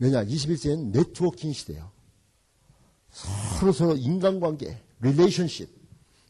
왜냐 0.00 0.24
21세기는 0.24 0.90
네트워킹 0.90 1.52
시대예요. 1.52 1.92
서로 3.60 3.70
서로 3.70 3.94
인간관계, 3.96 4.82
relationship, 5.00 5.79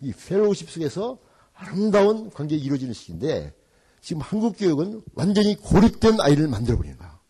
이 0.00 0.12
fellowship 0.12 0.70
속에서 0.70 1.18
아름다운 1.54 2.30
관계가 2.30 2.62
이루어지는 2.62 2.92
시기인데 2.94 3.54
지금 4.00 4.22
한국 4.22 4.56
교육은 4.58 5.02
완전히 5.14 5.56
고립된 5.56 6.20
아이를 6.20 6.48
만들어 6.48 6.76
버리는 6.76 6.96
거야. 6.96 7.20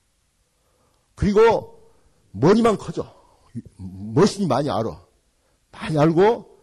그리고 1.14 1.80
머리만 2.30 2.78
커져. 2.78 3.14
머신이 4.14 4.46
많이 4.46 4.70
알아. 4.70 5.04
많이 5.72 5.98
알고 5.98 6.58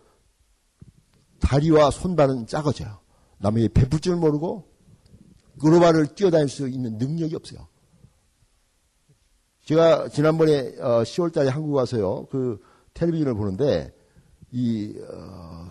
다리와 1.40 1.92
손발은 1.92 2.48
작아져요. 2.48 3.00
남에게 3.40 3.68
베풀 3.70 4.00
줄 4.00 4.16
모르고 4.16 4.68
글로바를 5.60 6.16
뛰어다닐 6.16 6.50
수 6.50 6.68
있는 6.68 6.98
능력이 6.98 7.36
없어요. 7.36 7.68
제가 9.66 10.08
지난번에 10.10 10.76
10월 10.76 11.28
어, 11.28 11.32
달에 11.32 11.50
한국 11.50 11.74
와서요. 11.74 12.28
그 12.28 12.62
텔레비전을 12.94 13.34
보는데 13.34 13.94
이, 14.52 14.96
어, 15.12 15.68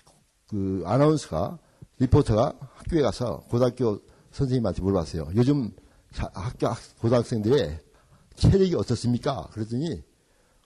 그 0.48 0.82
아나운서가 0.86 1.58
리포터가 1.98 2.54
학교에 2.74 3.02
가서 3.02 3.40
고등학교 3.48 4.00
선생님한테 4.30 4.82
물어봤어요. 4.82 5.30
요즘 5.34 5.72
학교 6.12 6.68
고등학생들의 7.00 7.80
체력이 8.36 8.74
어떻습니까? 8.74 9.48
그랬더니 9.52 10.02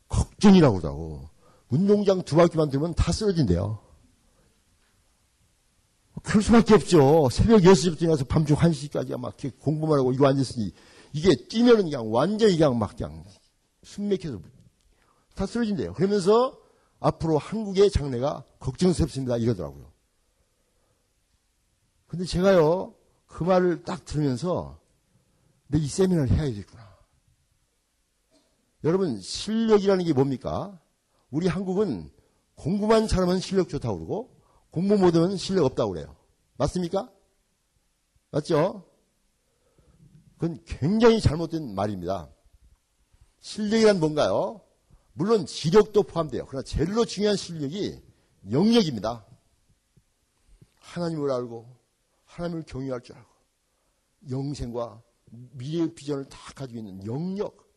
걱정이라고 0.08 0.78
그러더라고. 0.78 1.28
운동장 1.68 2.22
두 2.22 2.36
바퀴만 2.36 2.70
들면 2.70 2.94
다 2.94 3.12
쓰러진대요. 3.12 3.78
그럴 6.22 6.42
수밖에 6.42 6.74
없죠. 6.74 7.28
새벽 7.30 7.62
6시부터 7.62 8.02
일어나서 8.02 8.24
밤중 8.24 8.56
1시까지 8.56 9.16
막 9.16 9.36
공부만 9.60 9.98
하고 10.00 10.12
이거 10.12 10.26
앉았으니 10.26 10.72
이게 11.12 11.34
뛰면은 11.48 11.84
그냥 11.84 12.12
완전히 12.12 12.56
그냥 12.56 12.78
막 12.78 12.96
그냥 12.96 13.24
숨 13.84 14.08
막혀서 14.08 14.40
다 15.34 15.46
쓰러진대요. 15.46 15.94
그러면서 15.94 16.58
앞으로 17.00 17.38
한국의 17.38 17.90
장래가 17.90 18.44
걱정스럽습니다. 18.58 19.36
이러더라고요. 19.38 19.90
근데 22.06 22.24
제가요, 22.24 22.94
그 23.26 23.44
말을 23.44 23.84
딱 23.84 24.04
들으면서 24.04 24.78
내 25.68 25.78
이 25.78 25.86
세미나를 25.86 26.30
해야겠구나. 26.30 26.90
여러분, 28.82 29.20
실력이라는 29.20 30.04
게 30.04 30.12
뭡니까? 30.12 30.80
우리 31.30 31.46
한국은 31.46 32.10
공부만 32.56 33.06
잘하면 33.06 33.38
실력 33.40 33.68
좋다고 33.68 33.96
그러고 33.98 34.36
공부 34.70 34.96
못하면 34.98 35.36
실력 35.36 35.64
없다고 35.66 35.92
그래요. 35.92 36.16
맞습니까? 36.56 37.10
맞죠? 38.32 38.84
그건 40.38 40.62
굉장히 40.64 41.20
잘못된 41.20 41.74
말입니다. 41.74 42.28
실력이란 43.40 44.00
뭔가요? 44.00 44.60
물론 45.12 45.46
지력도 45.46 46.04
포함돼요. 46.04 46.46
그러나 46.46 46.62
제일로 46.62 47.04
중요한 47.04 47.36
실력이 47.36 48.00
영역입니다. 48.50 49.26
하나님을 50.76 51.30
알고 51.30 51.76
하나님을 52.24 52.62
경유할 52.64 53.02
줄 53.02 53.16
알고 53.16 53.30
영생과 54.30 55.02
미래의 55.30 55.94
비전을 55.94 56.28
다 56.28 56.38
가지고 56.54 56.80
있는 56.80 57.06
영역 57.06 57.70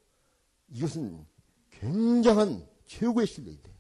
이것은 0.70 1.26
굉장한 1.72 2.68
최고의 2.86 3.28
실력인데 3.28 3.72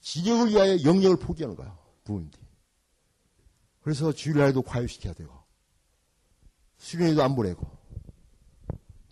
지력을 0.00 0.50
위하여 0.50 0.82
영역을 0.82 1.16
포기하는 1.18 1.56
거야 1.56 1.76
부모님들이 2.04 2.42
그래서 3.82 4.12
주일날에도 4.12 4.62
과외시켜야 4.62 5.12
되고 5.14 5.32
수련회도 6.78 7.22
안 7.22 7.34
보내고 7.34 7.66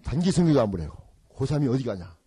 단기 0.03 0.31
성교도 0.31 0.61
안 0.61 0.71
보내고 0.71 0.97
고3이 1.35 1.73
어디 1.73 1.85
가냐 1.85 2.18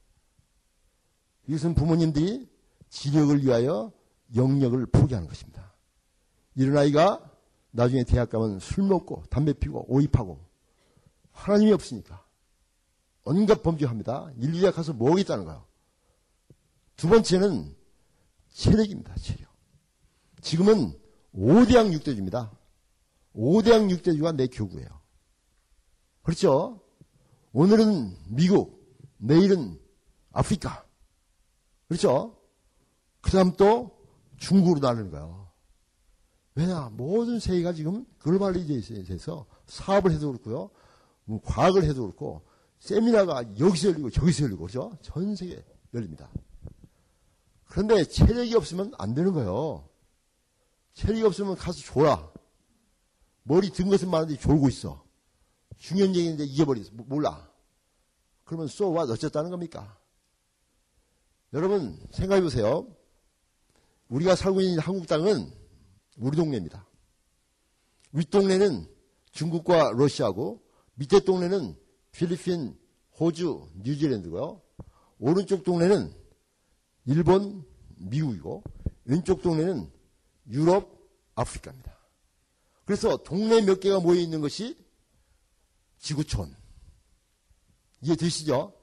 이것은 1.47 1.73
부모님들이 1.75 2.49
지력을 2.89 3.43
위하여 3.43 3.91
영역을 4.35 4.85
포기하는 4.87 5.27
것입니다. 5.27 5.73
이런 6.55 6.77
아이가 6.77 7.31
나중에 7.71 8.03
대학 8.03 8.29
가면 8.29 8.59
술 8.59 8.83
먹고 8.83 9.23
담배 9.29 9.53
피고 9.53 9.85
오입하고 9.87 10.39
하나님이 11.31 11.71
없으니까 11.71 12.25
온갖 13.23 13.61
범죄합니다. 13.61 14.31
인류대학 14.37 14.75
가서 14.75 14.93
뭐 14.93 15.11
하겠다는 15.11 15.45
거예요. 15.45 15.65
두 16.95 17.07
번째는 17.07 17.75
체력입니다. 18.49 19.15
체력. 19.15 19.49
지금은 20.41 20.93
5대학 21.33 21.97
6대주입니다. 21.97 22.49
5대학 23.35 23.89
6대주가 23.89 24.35
내 24.35 24.47
교구예요. 24.47 24.87
그렇죠? 26.23 26.81
오늘은 27.53 28.15
미국, 28.27 28.81
내일은 29.17 29.79
아프리카, 30.31 30.85
그렇죠? 31.91 32.37
그 33.19 33.31
다음 33.31 33.51
또 33.57 33.91
중국으로 34.37 34.79
나르는 34.79 35.11
거예요. 35.11 35.51
왜냐? 36.55 36.89
모든 36.93 37.37
세계가 37.37 37.73
지금 37.73 38.05
글로벌리제이션에서 38.19 39.45
사업을 39.65 40.13
해도 40.13 40.31
그렇고요. 40.31 40.69
뭐 41.25 41.41
과학을 41.43 41.83
해도 41.83 42.03
그렇고 42.03 42.43
세미나가 42.79 43.43
여기서 43.59 43.89
열리고 43.89 44.09
저기서 44.09 44.45
열리고 44.45 44.67
그죠? 44.67 44.97
전 45.01 45.35
세계 45.35 45.61
열립니다. 45.93 46.31
그런데 47.65 48.05
체력이 48.05 48.55
없으면 48.55 48.93
안 48.97 49.13
되는 49.13 49.33
거예요. 49.33 49.89
체력이 50.93 51.23
없으면 51.23 51.57
가서 51.57 51.79
졸아. 51.79 52.31
머리 53.43 53.69
든 53.69 53.89
것은 53.89 54.09
많은데 54.09 54.37
졸고 54.37 54.69
있어. 54.69 55.03
중요한 55.77 56.15
얘기인데 56.15 56.45
잊어버리겠어. 56.45 56.93
몰라. 56.93 57.51
그러면 58.45 58.67
쏘 58.69 58.91
o 58.91 58.97
어쨌다는 58.97 59.51
겁니까? 59.51 60.00
여러분 61.53 61.99
생각해 62.11 62.41
보세요. 62.41 62.87
우리가 64.07 64.35
살고 64.35 64.61
있는 64.61 64.79
한국 64.79 65.07
땅은 65.07 65.51
우리 66.17 66.37
동네입니다. 66.37 66.87
윗동네는 68.13 68.87
중국과 69.31 69.91
러시아고 69.95 70.61
밑에 70.95 71.21
동네는 71.21 71.77
필리핀, 72.11 72.77
호주, 73.19 73.69
뉴질랜드고요. 73.75 74.61
오른쪽 75.19 75.63
동네는 75.63 76.13
일본, 77.05 77.65
미국이고 77.97 78.63
왼쪽 79.05 79.41
동네는 79.41 79.91
유럽, 80.49 80.89
아프리카입니다. 81.35 81.97
그래서 82.85 83.17
동네 83.17 83.61
몇 83.61 83.79
개가 83.79 83.99
모여 83.99 84.19
있는 84.19 84.41
것이 84.41 84.77
지구촌. 85.99 86.55
이해되시죠? 88.01 88.73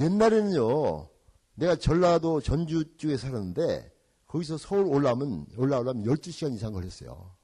옛날에는요, 0.00 1.08
내가 1.54 1.76
전라도 1.76 2.40
전주 2.40 2.96
쪽에 2.96 3.16
살았는데, 3.16 3.92
거기서 4.26 4.58
서울 4.58 4.86
올라오면, 4.86 5.46
올라오려면 5.56 6.04
12시간 6.04 6.54
이상 6.54 6.72
걸렸어요. 6.72 7.34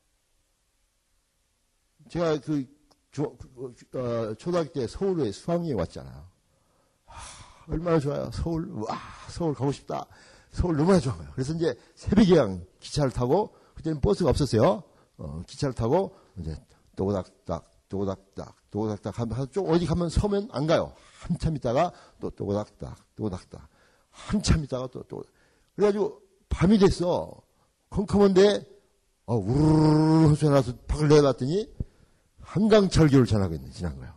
제가 2.09 2.39
그, 2.41 2.67
조, 3.11 3.37
어, 3.95 4.35
초등학교 4.35 4.73
때 4.73 4.87
서울에 4.87 5.33
수학여행 5.33 5.79
왔잖아요. 5.79 6.29
하, 7.07 7.73
얼마나 7.73 7.99
좋아요. 7.99 8.31
서울, 8.33 8.71
와, 8.73 8.99
서울 9.31 9.55
가고 9.55 9.73
싶다. 9.73 10.07
서울 10.51 10.77
너무나 10.77 11.01
좋아요. 11.01 11.29
그래서 11.33 11.55
이제 11.55 11.75
새벽에 11.95 12.37
기차를 12.81 13.11
타고, 13.11 13.57
그때는 13.75 14.01
버스가 14.01 14.31
없었어요. 14.31 14.83
어, 15.17 15.43
기차를 15.47 15.75
타고, 15.75 16.17
이제, 16.39 16.57
또닥딱, 16.97 17.71
또닥딱, 17.89 18.64
또닥딱 18.75 19.20
하면, 19.20 19.51
좀 19.53 19.70
어디 19.70 19.87
가면 19.87 20.09
서면 20.09 20.49
안 20.51 20.66
가요. 20.66 20.93
한참 21.20 21.55
있다가 21.55 21.93
또 22.20 22.31
또닥딱, 22.31 22.97
또닥딱. 23.14 23.68
한참 24.11 24.64
있다가 24.64 24.89
또, 24.89 25.05
또. 25.05 25.22
그래가지고 25.77 26.20
밤이 26.49 26.79
됐어. 26.79 27.41
컴컴한데, 27.91 28.66
어, 29.27 29.37
우르르 29.37 30.35
전화서 30.37 30.75
밖을 30.89 31.07
내봤더니 31.07 31.72
한강철교를 32.41 33.27
전하고 33.27 33.55
있는, 33.55 33.70
지난 33.70 33.97
거예요. 33.97 34.12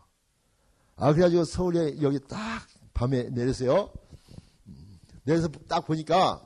아, 0.95 1.13
그래가지고 1.13 1.43
서울에 1.43 2.01
여기 2.01 2.19
딱 2.27 2.65
밤에 2.95 3.29
내렸어요. 3.29 3.93
내려서 5.23 5.49
딱 5.67 5.85
보니까, 5.85 6.41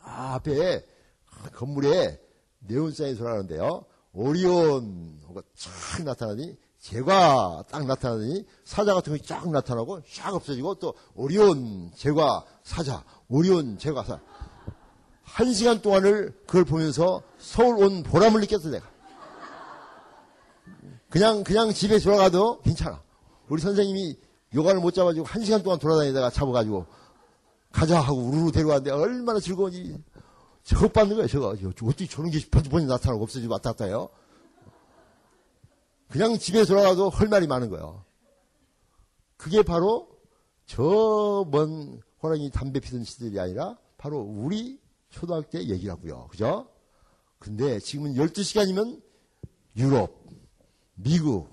아, 0.00 0.34
앞에 0.34 0.84
건물에 1.54 2.20
네온사인이 2.58 3.14
소리하는데요. 3.14 3.84
오리온, 4.12 5.20
쫙 5.54 6.02
나타나니, 6.02 6.65
제과 6.86 7.64
딱 7.68 7.84
나타나더니 7.84 8.46
사자 8.62 8.94
같은 8.94 9.16
거쫙 9.16 9.50
나타나고 9.50 10.02
샥 10.02 10.32
없어지고 10.32 10.76
또 10.76 10.94
오리온 11.16 11.90
제과 11.96 12.44
사자, 12.62 13.02
오리온 13.28 13.76
제과 13.76 14.04
사자. 14.04 14.20
한 15.24 15.52
시간 15.52 15.82
동안을 15.82 16.32
그걸 16.46 16.64
보면서 16.64 17.22
서울 17.38 17.82
온 17.82 18.04
보람을 18.04 18.40
느꼈어 18.40 18.70
내가. 18.70 18.88
그냥 21.10 21.42
그냥 21.42 21.72
집에 21.72 21.98
돌아가도 21.98 22.60
괜찮아. 22.60 23.02
우리 23.48 23.60
선생님이 23.60 24.16
요가를 24.54 24.80
못 24.80 24.94
잡아가지고 24.94 25.26
한 25.26 25.44
시간 25.44 25.64
동안 25.64 25.80
돌아다니다가 25.80 26.30
잡아가지고 26.30 26.86
가자 27.72 28.00
하고 28.00 28.18
우르르 28.18 28.52
데려왔는데 28.52 28.92
얼마나 28.92 29.40
즐거운지 29.40 29.98
저것 30.62 30.92
받는 30.92 31.16
거예요 31.16 31.26
저거 31.26 31.48
어떻게 31.48 32.06
저런 32.06 32.30
게 32.30 32.38
번쩍번쩍 32.48 32.88
나타나고 32.88 33.24
없어지고 33.24 33.54
왔다 33.54 33.72
갔다 33.72 33.86
해요. 33.86 34.08
그냥 36.08 36.38
집에 36.38 36.64
돌아가도 36.64 37.10
할 37.10 37.28
말이 37.28 37.46
많은 37.46 37.68
거예요. 37.70 38.04
그게 39.36 39.62
바로 39.62 40.08
저 40.66 41.44
먼 41.50 42.00
호랑이 42.22 42.50
담배 42.50 42.80
피던 42.80 43.04
시절이 43.04 43.38
아니라 43.38 43.78
바로 43.96 44.18
우리 44.18 44.80
초등학교 45.10 45.50
때 45.50 45.68
얘기라고요. 45.68 46.28
그죠? 46.28 46.68
근데 47.38 47.78
지금은 47.78 48.14
12시간이면 48.14 49.02
유럽, 49.76 50.24
미국, 50.94 51.48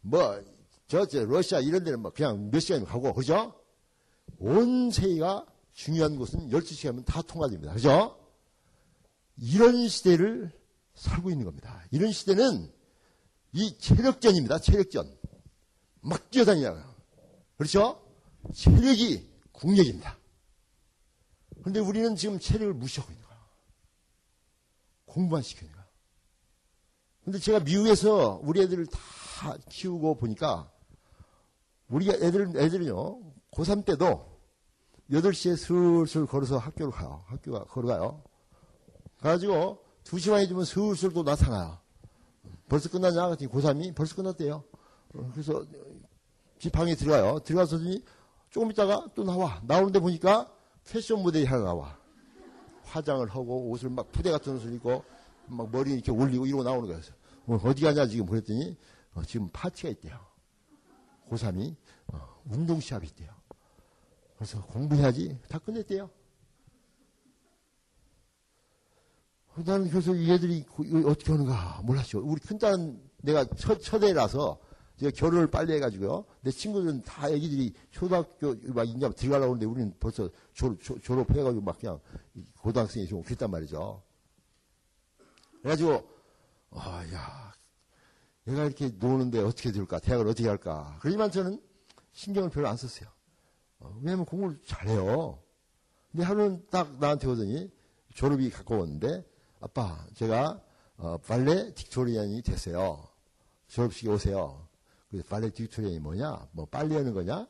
뭐, 0.00 0.42
저, 0.88 1.06
저, 1.06 1.24
러시아 1.24 1.60
이런 1.60 1.84
데는 1.84 2.00
뭐 2.00 2.10
그냥 2.12 2.50
몇 2.50 2.60
시간이면 2.60 2.90
가고, 2.90 3.12
그죠? 3.14 3.54
온 4.38 4.90
세계가 4.90 5.46
중요한 5.72 6.16
곳은 6.16 6.50
12시간이면 6.50 7.04
다 7.04 7.22
통과됩니다. 7.22 7.72
그죠? 7.74 8.18
이런 9.36 9.88
시대를 9.88 10.50
살고 10.94 11.30
있는 11.30 11.44
겁니다. 11.44 11.82
이런 11.90 12.10
시대는 12.10 12.70
이 13.52 13.78
체력전입니다. 13.78 14.58
체력전. 14.58 15.16
막 16.00 16.30
뛰어다니냐고요. 16.30 16.94
그렇죠? 17.56 18.02
체력이 18.54 19.28
국력입니다. 19.52 20.16
그런데 21.60 21.80
우리는 21.80 22.14
지금 22.16 22.38
체력을 22.38 22.72
무시하고 22.74 23.12
있는 23.12 23.24
거예요. 23.26 23.42
공부만 25.06 25.42
시키는 25.42 25.72
거예요. 25.72 25.86
근데 27.24 27.38
제가 27.38 27.60
미국에서 27.60 28.40
우리 28.42 28.62
애들을 28.62 28.86
다 28.86 29.56
키우고 29.68 30.16
보니까 30.16 30.70
우리 31.88 32.08
애들, 32.08 32.52
애들은요, 32.56 33.32
고3 33.50 33.84
때도 33.84 34.38
8시에 35.10 35.56
슬슬 35.56 36.26
걸어서 36.26 36.58
학교를 36.58 36.92
가요. 36.92 37.24
학교가 37.26 37.64
걸어가요. 37.64 38.22
가가지고 39.20 39.84
2시만 40.04 40.40
해주면 40.40 40.64
슬슬 40.64 41.12
또 41.12 41.22
나타나요. 41.22 41.80
벌써 42.68 42.88
끝나냐? 42.88 43.26
그랬더니 43.26 43.50
고3이 43.50 43.94
벌써 43.94 44.14
끝났대요. 44.16 44.64
어, 45.14 45.30
그래서 45.32 45.64
집 46.58 46.72
방에 46.72 46.94
들어가요. 46.94 47.38
들어가서 47.40 47.78
조금 48.50 48.70
있다가 48.70 49.08
또 49.14 49.24
나와. 49.24 49.60
나오는데 49.64 50.00
보니까 50.00 50.52
패션 50.84 51.22
모델이 51.22 51.44
하나 51.44 51.64
나와. 51.64 51.98
화장을 52.84 53.26
하고 53.28 53.70
옷을 53.70 53.90
막 53.90 54.10
푸대 54.12 54.30
같은 54.30 54.56
옷을 54.56 54.72
입고 54.74 55.04
막 55.46 55.70
머리 55.70 55.92
이렇게 55.92 56.10
올리고 56.10 56.46
이러고 56.46 56.62
나오는 56.62 56.86
거예요. 56.88 57.00
어, 57.46 57.60
어디 57.64 57.82
가냐 57.82 58.06
지금 58.06 58.26
그랬더니 58.26 58.76
어, 59.14 59.22
지금 59.24 59.48
파티가 59.52 59.88
있대요. 59.90 60.18
고3이 61.30 61.74
어, 62.08 62.40
운동 62.50 62.80
시합이 62.80 63.06
있대요. 63.08 63.30
그래서 64.36 64.62
공부해야지 64.66 65.38
다 65.48 65.58
끝냈대요. 65.58 66.10
나는 69.64 69.88
그래서 69.90 70.16
얘들이 70.16 70.64
어떻게 71.06 71.32
하는가 71.32 71.80
몰랐죠. 71.84 72.20
우리 72.24 72.40
큰딸은 72.40 73.00
내가 73.22 73.44
첫, 73.56 73.80
첫애라서 73.80 74.58
제가 74.98 75.12
결혼을 75.14 75.46
빨리 75.48 75.74
해가지고요. 75.74 76.24
내 76.40 76.50
친구들은 76.50 77.02
다 77.02 77.30
애기들이 77.30 77.72
초등학교 77.90 78.54
막 78.72 78.88
인자 78.88 79.10
들어가려고 79.10 79.52
하는데 79.54 79.66
우리는 79.66 79.94
벌써 80.00 80.28
졸, 80.54 80.76
졸업 80.78 81.18
해가지고 81.18 81.30
막 81.30 81.78
그냥 81.78 82.00
고등학생이 82.60 83.06
좀 83.06 83.22
그랬단 83.22 83.50
말이죠. 83.50 84.02
그래가지고, 85.62 86.08
아, 86.70 87.04
야, 87.12 87.52
얘가 88.48 88.64
이렇게 88.64 88.88
노는데 88.88 89.40
어떻게 89.40 89.72
될까? 89.72 89.98
대학을 89.98 90.26
어떻게 90.26 90.48
할까? 90.48 90.96
그러지만 91.00 91.30
저는 91.30 91.60
신경을 92.12 92.50
별로 92.50 92.68
안 92.68 92.76
썼어요. 92.76 93.08
어, 93.80 93.96
왜냐면 94.02 94.24
공부를 94.24 94.58
잘해요. 94.66 95.38
근데 96.10 96.24
하루는 96.24 96.66
딱 96.70 96.98
나한테 96.98 97.28
오더니 97.28 97.70
졸업이 98.14 98.50
가까웠는데 98.50 99.24
아빠, 99.60 100.06
제가 100.14 100.60
어, 100.98 101.18
발레 101.18 101.74
딕토리안이 101.74 102.44
됐어요. 102.44 103.08
졸업식에 103.68 104.08
오세요. 104.08 104.66
그 105.10 105.22
발레 105.22 105.50
딕토리안이 105.50 106.00
뭐냐? 106.00 106.48
뭐 106.52 106.66
빨리 106.66 106.94
하는 106.94 107.14
거냐? 107.14 107.46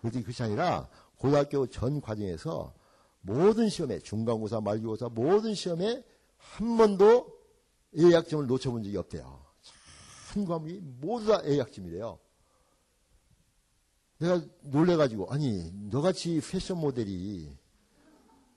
그렇게 0.00 0.20
그것이 0.20 0.42
아니라 0.42 0.88
고등학교 1.16 1.66
전 1.66 2.00
과정에서 2.00 2.74
모든 3.20 3.68
시험에 3.68 3.98
중간고사, 3.98 4.60
말기고사 4.60 5.08
모든 5.08 5.54
시험에 5.54 6.04
한 6.36 6.76
번도 6.76 7.36
A학점을 7.96 8.46
놓쳐본 8.46 8.84
적이 8.84 8.96
없대요. 8.98 9.44
한 10.28 10.44
과목이 10.44 10.80
모두 11.00 11.26
다 11.26 11.42
A학점이래요. 11.44 12.18
내가 14.18 14.40
놀래가지고 14.62 15.30
아니 15.30 15.70
너같이 15.90 16.40
패션 16.40 16.78
모델이 16.78 17.56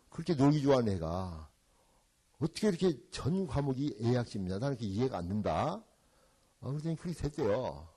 그렇게 0.10 0.36
놀기 0.36 0.62
좋아하는 0.62 0.94
애가 0.94 1.49
어떻게 2.40 2.70
이렇게 2.70 2.98
전 3.12 3.46
과목이 3.48 3.98
A학점이냐? 4.02 4.60
나는 4.60 4.78
이렇게 4.78 4.86
이해가 4.86 5.18
안 5.18 5.28
된다. 5.28 5.84
어, 6.62 6.72
그랬더니 6.72 6.96
그렇게 6.96 7.22
됐대요. 7.22 7.88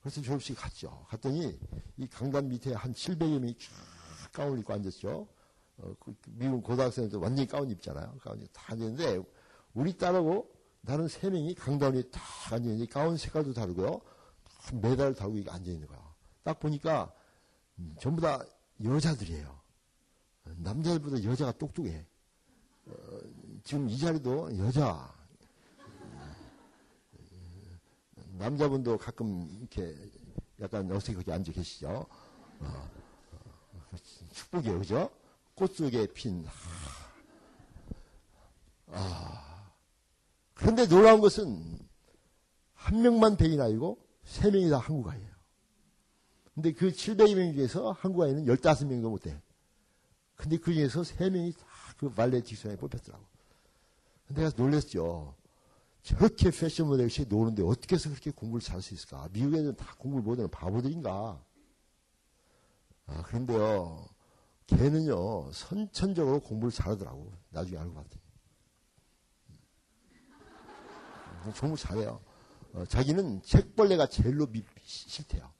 그래서 0.00 0.22
졸업식 0.22 0.54
갔죠. 0.54 1.04
갔더니 1.08 1.58
이 1.96 2.06
강단 2.06 2.48
밑에 2.48 2.72
한 2.72 2.92
700여 2.92 3.38
명이 3.40 3.56
쫙 3.58 4.32
가운 4.32 4.58
입고 4.58 4.72
앉았죠. 4.72 5.28
어, 5.78 5.94
그 6.00 6.14
미국 6.26 6.62
고등학생들 6.62 7.18
완전히 7.18 7.46
가운 7.46 7.70
입잖아요. 7.70 8.16
가운 8.20 8.40
입고 8.40 8.52
다 8.52 8.72
앉았는데 8.72 9.22
우리 9.74 9.96
딸하고 9.96 10.50
나는 10.80 11.08
세 11.08 11.30
명이 11.30 11.54
강단 11.54 11.94
위에 11.94 12.02
딱 12.10 12.22
앉아있는데 12.52 12.86
가운 12.86 13.16
색깔도 13.16 13.52
다르고요. 13.52 14.00
메달을 14.74 15.14
달고 15.14 15.50
앉아있는 15.50 15.86
거야. 15.86 16.14
딱 16.42 16.58
보니까 16.58 17.12
음, 17.78 17.94
전부 18.00 18.20
다 18.20 18.42
여자들이에요. 18.82 19.58
남자들보다 20.56 21.22
여자가 21.24 21.52
똑똑해. 21.52 22.06
어, 23.68 23.70
지금 23.70 23.90
이 23.90 23.98
자리도 23.98 24.56
여자. 24.58 25.12
남자분도 28.38 28.96
가끔 28.96 29.46
이렇게 29.60 29.94
약간 30.60 30.90
어색하게 30.90 31.32
앉아 31.32 31.52
계시죠. 31.52 31.88
어, 31.88 32.08
어, 32.60 33.96
축복이에요, 34.32 34.78
그죠? 34.78 35.10
꽃 35.54 35.74
속에 35.76 36.06
핀. 36.14 36.46
아. 38.86 39.70
그런데 40.54 40.86
놀라운 40.88 41.20
것은 41.20 41.78
한 42.72 43.02
명만 43.02 43.36
백인 43.36 43.60
아이고 43.60 43.98
세 44.24 44.50
명이 44.50 44.70
다 44.70 44.78
한국 44.78 45.10
아이예요. 45.10 45.30
근데 46.54 46.72
그 46.72 46.90
700명 46.90 47.54
중에서 47.54 47.92
한국 47.92 48.22
아이는 48.22 48.46
15명도 48.46 49.10
못 49.10 49.22
돼. 49.22 49.38
근데 50.36 50.56
그 50.56 50.72
중에서 50.72 51.04
세 51.04 51.28
명이 51.28 51.52
다그 51.52 52.14
발레 52.14 52.40
딕션에 52.40 52.80
뽑혔더라고. 52.80 53.27
내가 54.28 54.50
놀랬죠. 54.56 55.34
저렇게 56.02 56.50
패션 56.50 56.86
모델같이 56.86 57.26
노는데 57.26 57.62
어떻게 57.62 57.96
해서 57.96 58.08
그렇게 58.08 58.30
공부를 58.30 58.62
잘 58.62 58.76
할 58.76 58.82
수 58.82 58.94
있을까? 58.94 59.28
미국 59.32 59.54
애들은 59.54 59.76
다 59.76 59.94
공부를 59.98 60.24
못하는 60.24 60.50
바보들인가? 60.50 61.42
아, 63.06 63.22
그런데요. 63.22 64.06
걔는요, 64.66 65.50
선천적으로 65.52 66.40
공부를 66.40 66.70
잘하더라고. 66.72 67.32
나중에 67.50 67.78
알고 67.78 67.94
봤더니. 67.94 68.22
음, 71.46 71.52
공부 71.58 71.76
잘해요. 71.76 72.20
어, 72.74 72.84
자기는 72.86 73.42
책벌레가 73.42 74.08
제일로 74.08 74.46
미, 74.46 74.62
싫대요. 74.84 75.50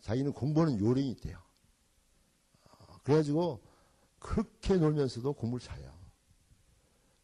자기는 0.00 0.32
공부하는 0.32 0.80
요령이 0.80 1.10
있대요. 1.12 1.38
어, 2.70 2.98
그래가지고 3.04 3.62
그렇게 4.18 4.74
놀면서도 4.76 5.32
공부를 5.34 5.64
잘해요. 5.64 5.97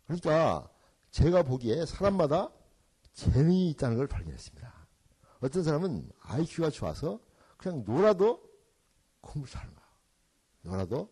그러니까 0.07 0.69
제가 1.11 1.43
보기에 1.43 1.87
사람마다 1.87 2.51
재능이 3.15 3.71
있다는 3.71 3.97
걸 3.97 4.07
발견했습니다. 4.07 4.75
어떤 5.41 5.63
사람은 5.63 6.11
IQ가 6.21 6.71
좋아서 6.71 7.21
그냥 7.57 7.85
놀아도 7.87 8.43
공부를 9.21 9.53
잘하는 9.53 9.75
거야. 9.75 9.87
놀아도 10.63 11.09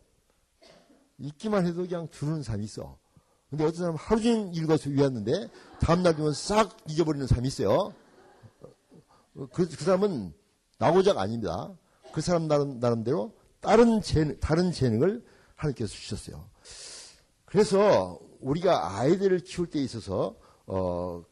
읽기만 1.18 1.66
해도 1.66 1.82
그냥 1.82 2.08
들는 2.10 2.42
사람이 2.42 2.64
있어. 2.64 2.98
근데 3.48 3.64
어떤 3.64 3.76
사람은 3.76 3.98
하루 3.98 4.22
종일 4.22 4.56
읽어서 4.56 4.90
외웠는데 4.90 5.50
다음날 5.80 6.16
되면 6.16 6.32
싹 6.32 6.76
잊어버리는 6.88 7.26
사람이 7.26 7.46
있어요. 7.48 7.94
그, 9.34 9.68
그 9.68 9.84
사람은 9.84 10.32
나고자가 10.78 11.20
아닙니다. 11.20 11.70
그 12.12 12.20
사람 12.20 12.48
나름, 12.48 12.80
나름대로 12.80 13.34
다른 13.60 14.00
재능, 14.00 14.38
다른 14.40 14.72
재능을 14.72 15.24
하나님께서 15.54 15.92
주셨어요. 15.92 16.48
그래서 17.44 18.18
우리가 18.42 18.98
아이들을 18.98 19.40
키울 19.40 19.68
때 19.68 19.78
있어서 19.80 20.36
어, 20.66 21.24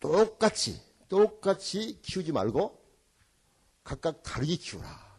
똑같이 0.00 0.80
똑같이 1.08 2.00
키우지 2.02 2.32
말고 2.32 2.80
각각 3.84 4.22
다르게 4.22 4.56
키우라. 4.56 5.12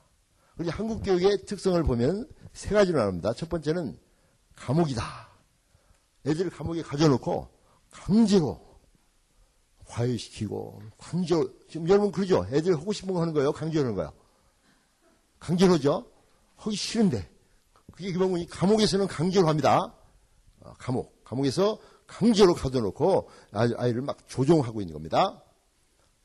우리 0.58 0.70
한국 0.70 1.04
교육의 1.04 1.46
특성을 1.46 1.82
보면 1.84 2.28
세 2.54 2.74
가지로 2.74 3.00
나눕니다. 3.00 3.34
첫 3.34 3.50
번째는 3.50 4.00
감옥이다. 4.56 5.04
애들을 6.26 6.52
감옥에 6.52 6.82
가져놓고 6.82 7.50
강제로 7.92 8.60
과외시키고 9.86 10.82
강제로 10.98 11.50
지금 11.70 11.88
여러분 11.90 12.12
그러죠? 12.12 12.46
애들 12.52 12.76
하고 12.76 12.94
싶은 12.94 13.14
거 13.14 13.22
하는 13.22 13.34
거예요? 13.34 13.52
강제로 13.52 13.84
하는 13.84 13.96
거예요? 13.96 14.14
강제로 15.40 15.78
죠 15.78 16.10
하기 16.58 16.76
싫은데 16.76 17.30
그게 17.92 18.12
그러면 18.14 18.46
감옥에서는 18.48 19.08
강제로 19.08 19.48
합니다. 19.48 19.94
어, 20.64 20.74
감옥. 20.78 21.24
감옥에서 21.24 21.78
강제로 22.08 22.54
가둬놓고 22.54 23.30
아이를 23.52 24.02
막 24.02 24.18
조종하고 24.28 24.82
있는 24.82 24.94
겁니다. 24.94 25.42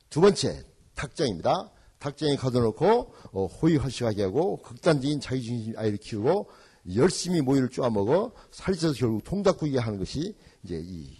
두 0.09 0.21
번째, 0.21 0.63
탁장입니다. 0.95 1.71
탁장에 1.99 2.35
가둬놓고 2.35 3.13
어, 3.33 3.45
호의활식하게 3.45 4.23
하고 4.23 4.57
극단적인 4.57 5.19
자기중심 5.19 5.77
아이를 5.77 5.97
키우고 5.97 6.49
열심히 6.95 7.41
모유를 7.41 7.69
쪼아먹어 7.69 8.31
살이 8.51 8.77
쪄서 8.77 8.93
결국 8.93 9.23
통닭구이게 9.23 9.79
하는 9.79 9.99
것이 9.99 10.35
이제 10.63 10.79
이 10.81 11.17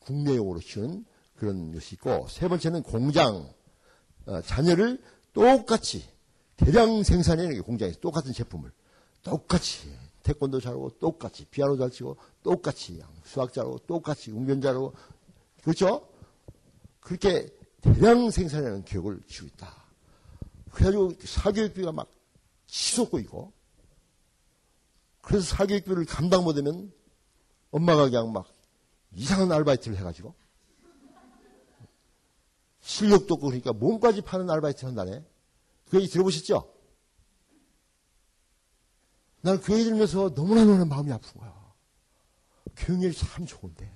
국내용으로 0.00 0.60
키우는 0.60 1.04
그런 1.36 1.72
것이 1.72 1.94
있고 1.96 2.26
세 2.28 2.48
번째는 2.48 2.82
공장 2.82 3.52
어, 4.26 4.40
자녀를 4.42 5.02
똑같이 5.32 6.04
대량 6.56 7.02
생산해내는 7.02 7.56
게 7.56 7.60
공장에서 7.60 7.98
똑같은 8.00 8.32
제품을 8.32 8.72
똑같이 9.22 9.88
태권도 10.24 10.58
잘하고 10.60 10.90
똑같이 10.98 11.44
피아노 11.44 11.76
잘 11.76 11.90
치고 11.90 12.16
똑같이 12.42 13.00
수학 13.24 13.52
잘하고 13.52 13.78
똑같이 13.86 14.32
운전 14.32 14.60
잘하고 14.60 14.92
그렇죠? 15.62 16.08
그렇게 17.00 17.48
대량 17.80 18.30
생산하는 18.30 18.84
교육을 18.84 19.20
주고 19.28 19.48
있다. 19.48 19.84
그래가지고 20.72 21.12
사교육비가 21.22 21.92
막 21.92 22.10
치솟고 22.66 23.18
있고 23.20 23.52
그래서 25.20 25.44
사교육비를 25.54 26.06
감당 26.06 26.42
못하면 26.42 26.92
엄마가 27.70 28.04
그냥 28.04 28.32
막 28.32 28.46
이상한 29.12 29.52
알바이트를 29.52 29.96
해가지고 29.98 30.34
실력도 32.80 33.34
없고 33.34 33.46
그러니까 33.46 33.72
몸까지 33.72 34.22
파는 34.22 34.50
알바이트를 34.50 34.88
한다네. 34.88 35.24
그 35.90 35.98
얘기 35.98 36.08
들어보셨죠? 36.08 36.73
나는 39.44 39.60
그 39.60 39.74
얘기 39.74 39.84
들으면서 39.84 40.34
너무나 40.34 40.64
너무나 40.64 40.86
마음이 40.86 41.12
아픈 41.12 41.38
거야. 41.38 41.54
교육열이 42.76 43.14
참 43.14 43.44
좋은데. 43.44 43.92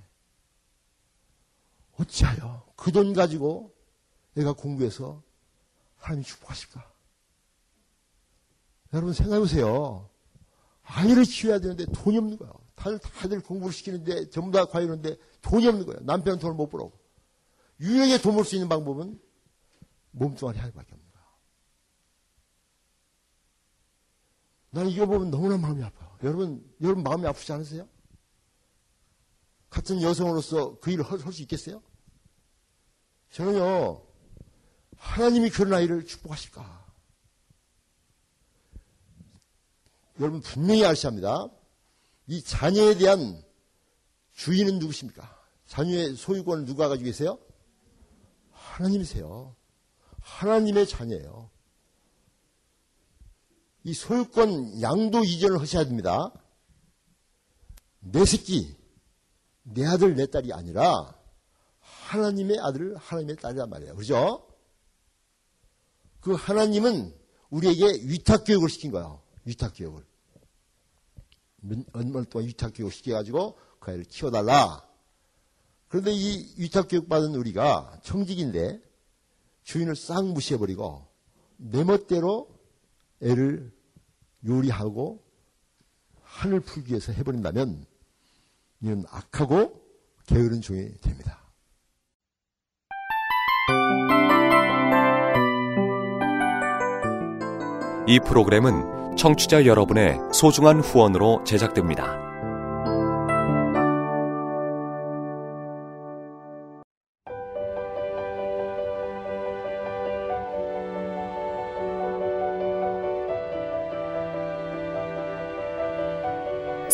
어찌하여 1.96 2.66
그 2.76 2.92
돈 2.92 3.14
가지고 3.14 3.74
내가 4.34 4.52
공부해서 4.52 5.22
하나님 5.96 6.22
축복하실까? 6.22 6.92
여러분 8.92 9.14
생각해 9.14 9.40
보세요. 9.40 10.10
아이를 10.82 11.24
키워야 11.24 11.60
되는데 11.60 11.86
돈이 11.86 12.18
없는 12.18 12.36
거야. 12.36 12.52
다들, 12.74 12.98
다들 12.98 13.40
공부를 13.40 13.72
시키는데 13.72 14.28
전부 14.28 14.52
다 14.52 14.66
과외하는데 14.66 15.16
돈이 15.40 15.66
없는 15.66 15.86
거야. 15.86 15.96
남편은 16.02 16.38
돈을 16.40 16.54
못 16.56 16.68
벌어. 16.68 16.92
유일하게 17.80 18.20
돈 18.20 18.34
벌 18.34 18.44
수 18.44 18.54
있는 18.54 18.68
방법은 18.68 19.18
몸뚱아리 20.10 20.58
하나밖에 20.58 20.92
없는 20.92 21.07
나는 24.70 24.90
이거 24.90 25.06
보면 25.06 25.30
너무나 25.30 25.56
마음이 25.56 25.82
아파요. 25.82 26.16
여러분, 26.22 26.64
여러분 26.80 27.02
마음이 27.02 27.26
아프지 27.26 27.52
않으세요? 27.52 27.88
같은 29.70 30.00
여성으로서 30.02 30.78
그 30.80 30.90
일을 30.90 31.04
할 31.04 31.32
수 31.32 31.42
있겠어요? 31.42 31.82
저는요, 33.30 34.02
하나님이 34.96 35.50
그런 35.50 35.74
아이를 35.74 36.06
축복하실까? 36.06 36.86
여러분 40.20 40.40
분명히 40.40 40.84
아셔야 40.84 41.10
합니다. 41.10 41.48
이 42.26 42.42
자녀에 42.42 42.96
대한 42.96 43.42
주인은 44.34 44.78
누구십니까? 44.78 45.38
자녀의 45.66 46.16
소유권을 46.16 46.64
누가 46.64 46.88
가지고 46.88 47.04
계세요? 47.04 47.38
하나님이세요. 48.50 49.54
하나님의 50.20 50.88
자녀예요. 50.88 51.47
이 53.88 53.94
소유권 53.94 54.82
양도 54.82 55.24
이전을 55.24 55.62
하셔야 55.62 55.84
됩니다. 55.84 56.30
내 58.00 58.26
새끼, 58.26 58.76
내 59.62 59.86
아들, 59.86 60.14
내 60.14 60.26
딸이 60.26 60.52
아니라 60.52 61.14
하나님의 61.80 62.58
아들, 62.60 62.94
하나님의 62.96 63.36
딸이란 63.36 63.70
말이에요. 63.70 63.96
그죠? 63.96 64.46
그 66.20 66.34
하나님은 66.34 67.14
우리에게 67.48 68.02
위탁교육을 68.04 68.68
시킨 68.68 68.90
거예요. 68.90 69.22
위탁교육을. 69.44 70.04
얼마 71.94 72.22
동안 72.24 72.46
위탁교육 72.46 72.88
을 72.88 72.92
시켜가지고 72.92 73.58
그 73.80 73.90
아이를 73.90 74.04
키워달라. 74.04 74.86
그런데 75.88 76.12
이 76.12 76.54
위탁교육 76.58 77.08
받은 77.08 77.34
우리가 77.34 78.00
청직인데 78.02 78.82
주인을 79.64 79.96
싹 79.96 80.26
무시해버리고 80.26 81.06
내 81.56 81.84
멋대로 81.84 82.54
애를 83.22 83.77
요리하고 84.46 85.22
하늘 86.22 86.60
풀기 86.60 86.90
위해서 86.90 87.12
해버린다면 87.12 87.86
이는 88.80 89.04
악하고 89.10 89.80
게으른 90.26 90.60
종이 90.60 90.92
됩니다. 91.00 91.42
이 98.06 98.20
프로그램은 98.20 99.16
청취자 99.16 99.66
여러분의 99.66 100.18
소중한 100.32 100.80
후원으로 100.80 101.44
제작됩니다. 101.44 102.27